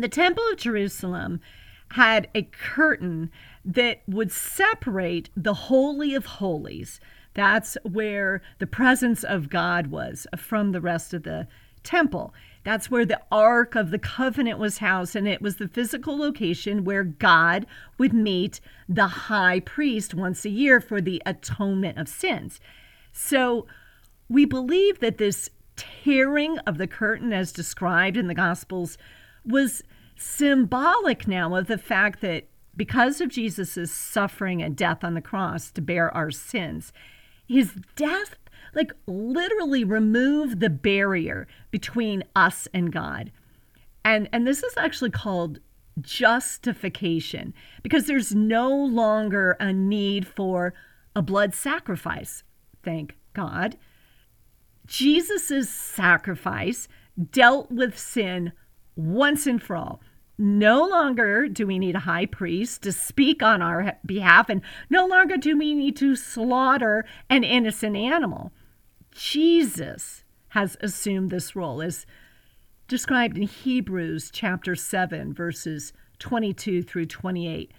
the 0.00 0.08
Temple 0.08 0.44
of 0.52 0.58
Jerusalem 0.58 1.40
had 1.92 2.28
a 2.34 2.42
curtain 2.42 3.30
that 3.64 4.02
would 4.06 4.30
separate 4.30 5.30
the 5.36 5.54
Holy 5.54 6.14
of 6.14 6.26
Holies. 6.26 7.00
That's 7.34 7.76
where 7.82 8.42
the 8.58 8.66
presence 8.66 9.24
of 9.24 9.48
God 9.48 9.88
was 9.88 10.26
from 10.36 10.72
the 10.72 10.80
rest 10.80 11.14
of 11.14 11.22
the 11.22 11.48
temple. 11.82 12.34
That's 12.64 12.90
where 12.90 13.06
the 13.06 13.20
Ark 13.32 13.74
of 13.74 13.90
the 13.90 13.98
Covenant 13.98 14.58
was 14.58 14.78
housed, 14.78 15.16
and 15.16 15.26
it 15.26 15.40
was 15.40 15.56
the 15.56 15.68
physical 15.68 16.18
location 16.18 16.84
where 16.84 17.04
God 17.04 17.66
would 17.96 18.12
meet 18.12 18.60
the 18.88 19.06
high 19.06 19.60
priest 19.60 20.14
once 20.14 20.44
a 20.44 20.50
year 20.50 20.80
for 20.80 21.00
the 21.00 21.22
atonement 21.24 21.98
of 21.98 22.08
sins. 22.08 22.60
So 23.12 23.66
we 24.28 24.44
believe 24.44 25.00
that 25.00 25.18
this 25.18 25.48
tearing 25.76 26.58
of 26.60 26.76
the 26.76 26.86
curtain, 26.86 27.32
as 27.32 27.52
described 27.52 28.16
in 28.16 28.26
the 28.26 28.34
Gospels, 28.34 28.98
was 29.46 29.82
symbolic 30.16 31.26
now 31.26 31.54
of 31.54 31.68
the 31.68 31.78
fact 31.78 32.20
that 32.20 32.48
because 32.76 33.20
of 33.20 33.28
Jesus' 33.28 33.90
suffering 33.90 34.62
and 34.62 34.76
death 34.76 35.02
on 35.02 35.14
the 35.14 35.22
cross 35.22 35.70
to 35.70 35.80
bear 35.80 36.14
our 36.14 36.30
sins, 36.30 36.92
his 37.46 37.74
death 37.96 38.36
like 38.78 38.92
literally 39.06 39.82
remove 39.82 40.60
the 40.60 40.70
barrier 40.70 41.48
between 41.70 42.22
us 42.34 42.68
and 42.72 42.92
God. 42.92 43.32
And 44.04 44.28
and 44.32 44.46
this 44.46 44.62
is 44.62 44.76
actually 44.78 45.10
called 45.10 45.58
justification 46.00 47.52
because 47.82 48.06
there's 48.06 48.34
no 48.34 48.70
longer 48.70 49.56
a 49.58 49.72
need 49.72 50.26
for 50.26 50.72
a 51.16 51.22
blood 51.22 51.54
sacrifice. 51.54 52.44
Thank 52.84 53.16
God. 53.34 53.76
Jesus' 54.86 55.68
sacrifice 55.68 56.88
dealt 57.32 57.70
with 57.72 57.98
sin 57.98 58.52
once 58.94 59.46
and 59.46 59.60
for 59.60 59.76
all. 59.76 60.00
No 60.38 60.86
longer 60.86 61.48
do 61.48 61.66
we 61.66 61.80
need 61.80 61.96
a 61.96 62.00
high 62.00 62.26
priest 62.26 62.82
to 62.82 62.92
speak 62.92 63.42
on 63.42 63.60
our 63.60 63.98
behalf, 64.06 64.48
and 64.48 64.62
no 64.88 65.04
longer 65.04 65.36
do 65.36 65.58
we 65.58 65.74
need 65.74 65.96
to 65.96 66.14
slaughter 66.14 67.04
an 67.28 67.42
innocent 67.42 67.96
animal. 67.96 68.52
Jesus 69.18 70.22
has 70.50 70.76
assumed 70.80 71.30
this 71.30 71.56
role 71.56 71.82
as 71.82 72.06
described 72.86 73.36
in 73.36 73.42
Hebrews 73.42 74.30
chapter 74.32 74.76
7, 74.76 75.34
verses 75.34 75.92
22 76.20 76.84
through 76.84 77.06
28. 77.06 77.72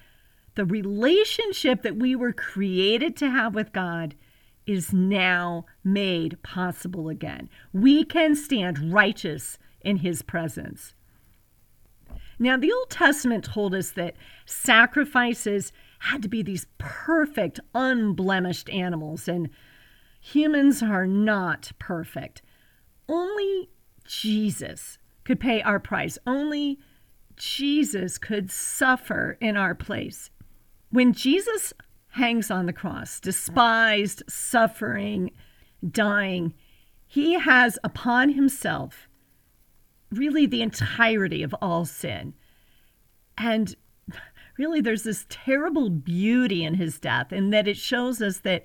The 0.56 0.66
relationship 0.66 1.82
that 1.84 1.96
we 1.96 2.14
were 2.14 2.34
created 2.34 3.16
to 3.18 3.30
have 3.30 3.56
with 3.56 3.72
God 3.72 4.16
is 4.68 4.92
now 4.92 5.66
made 5.82 6.44
possible 6.44 7.08
again. 7.08 7.50
We 7.72 8.04
can 8.04 8.36
stand 8.36 8.92
righteous 8.92 9.58
in 9.80 9.98
his 9.98 10.22
presence. 10.22 10.94
Now, 12.38 12.58
the 12.58 12.74
Old 12.74 12.90
Testament 12.90 13.46
told 13.46 13.74
us 13.74 13.92
that 13.92 14.18
sacrifices 14.46 15.72
had 16.00 16.22
to 16.22 16.30
be 16.30 16.42
these 16.42 16.68
perfect, 16.78 17.62
unblemished 17.74 18.70
animals, 18.70 19.30
and 19.30 19.50
Humans 20.32 20.84
are 20.84 21.08
not 21.08 21.72
perfect. 21.80 22.44
Only 23.08 23.70
Jesus 24.06 25.00
could 25.24 25.40
pay 25.40 25.62
our 25.64 25.80
price. 25.80 26.20
Only 26.28 26.78
Jesus 27.36 28.20
could 28.20 28.52
suffer 28.52 29.38
in 29.42 29.58
our 29.58 29.74
place. 29.74 30.30
When 30.92 31.14
Jesus 31.14 31.74
hangs 32.10 32.52
on 32.52 32.68
the 32.68 32.74
cross, 32.74 33.20
despised, 33.20 34.22
suffering, 34.30 35.32
dying, 35.90 36.54
he 37.08 37.40
has 37.40 37.80
upon 37.84 38.30
himself 38.30 39.08
really 40.12 40.46
the 40.46 40.62
entirety 40.62 41.42
of 41.42 41.56
all 41.60 41.86
sin. 41.86 42.36
And 43.36 43.76
really, 44.60 44.82
there's 44.82 45.04
this 45.04 45.26
terrible 45.30 45.90
beauty 45.90 46.64
in 46.64 46.76
his 46.76 47.00
death, 47.00 47.34
in 47.34 47.50
that 47.50 47.68
it 47.68 47.78
shows 47.78 48.22
us 48.22 48.40
that 48.42 48.64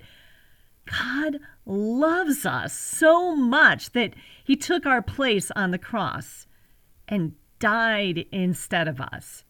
God 0.85 1.39
loves 1.65 2.45
us 2.45 2.73
so 2.73 3.35
much 3.35 3.91
that 3.91 4.13
he 4.43 4.55
took 4.55 4.85
our 4.85 5.01
place 5.01 5.51
on 5.55 5.71
the 5.71 5.77
cross 5.77 6.45
and 7.07 7.33
died 7.59 8.25
instead 8.31 8.87
of 8.87 9.01
us. 9.01 9.43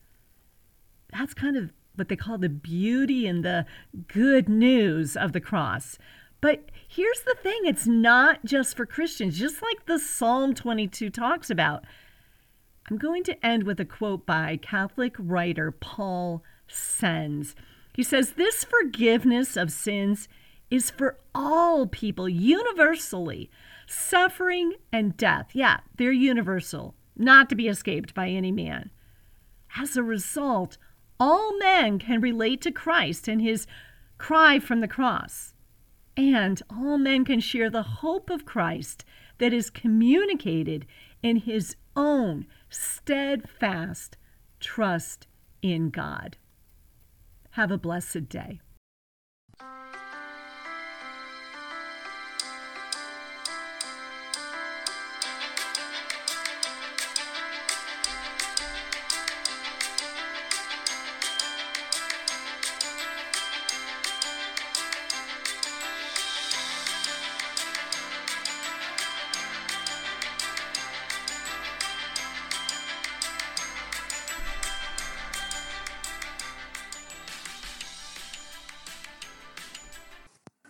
That's 1.12 1.34
kind 1.34 1.58
of 1.58 1.72
what 1.96 2.10
they 2.10 2.16
call 2.16 2.38
the 2.38 2.50
beauty 2.50 3.28
and 3.28 3.44
the 3.44 3.66
good 4.08 4.50
news 4.50 5.16
of 5.16 5.34
the 5.34 5.42
cross. 5.42 5.98
But 6.42 6.70
here's 6.88 7.22
the 7.22 7.36
thing 7.42 7.62
it's 7.64 7.88
not 7.88 8.46
just 8.46 8.76
for 8.76 8.86
Christians, 8.86 9.40
just 9.40 9.62
like 9.62 9.86
the 9.86 10.00
Psalm 10.00 10.54
22 10.54 11.10
talks 11.10 11.50
about. 11.50 11.86
I'm 12.90 12.98
going 12.98 13.24
to 13.24 13.46
end 13.46 13.64
with 13.64 13.80
a 13.80 13.86
quote 13.86 14.26
by 14.26 14.58
Catholic 14.58 15.16
writer 15.18 15.72
Paul 15.72 16.44
Senz. 16.70 17.56
He 17.96 18.04
says, 18.04 18.34
This 18.34 18.64
forgiveness 18.64 19.58
of 19.58 19.72
sins 19.72 20.28
is 20.70 20.90
for 20.90 21.20
all 21.34 21.88
people 21.88 22.28
universally. 22.28 23.50
Suffering 23.88 24.74
and 24.92 25.16
death, 25.16 25.50
yeah, 25.54 25.80
they're 25.98 26.12
universal. 26.12 26.96
not 27.16 27.50
to 27.50 27.56
be 27.56 27.68
escaped 27.68 28.14
by 28.14 28.30
any 28.30 28.52
man. 28.52 28.90
As 29.78 29.96
a 29.96 30.04
result, 30.04 30.78
all 31.20 31.58
men 31.58 32.00
can 32.00 32.20
relate 32.20 32.62
to 32.62 32.72
Christ 32.72 33.28
and 33.28 33.42
his 33.42 33.68
cry 34.18 34.60
from 34.60 34.82
the 34.82 34.88
cross. 34.88 35.54
And 36.18 36.62
all 36.70 36.98
men 36.98 37.26
can 37.26 37.40
share 37.40 37.70
the 37.70 37.84
hope 37.84 38.30
of 38.30 38.46
Christ 38.46 39.06
that 39.38 39.54
is 39.54 39.70
communicated 39.70 40.86
in 41.22 41.38
his 41.38 41.76
own 41.96 42.48
steadfast 42.70 44.18
trust 44.60 45.28
in 45.62 45.90
God. 45.90 46.38
Have 47.52 47.72
a 47.72 47.78
blessed 47.78 48.30
day. 48.30 48.60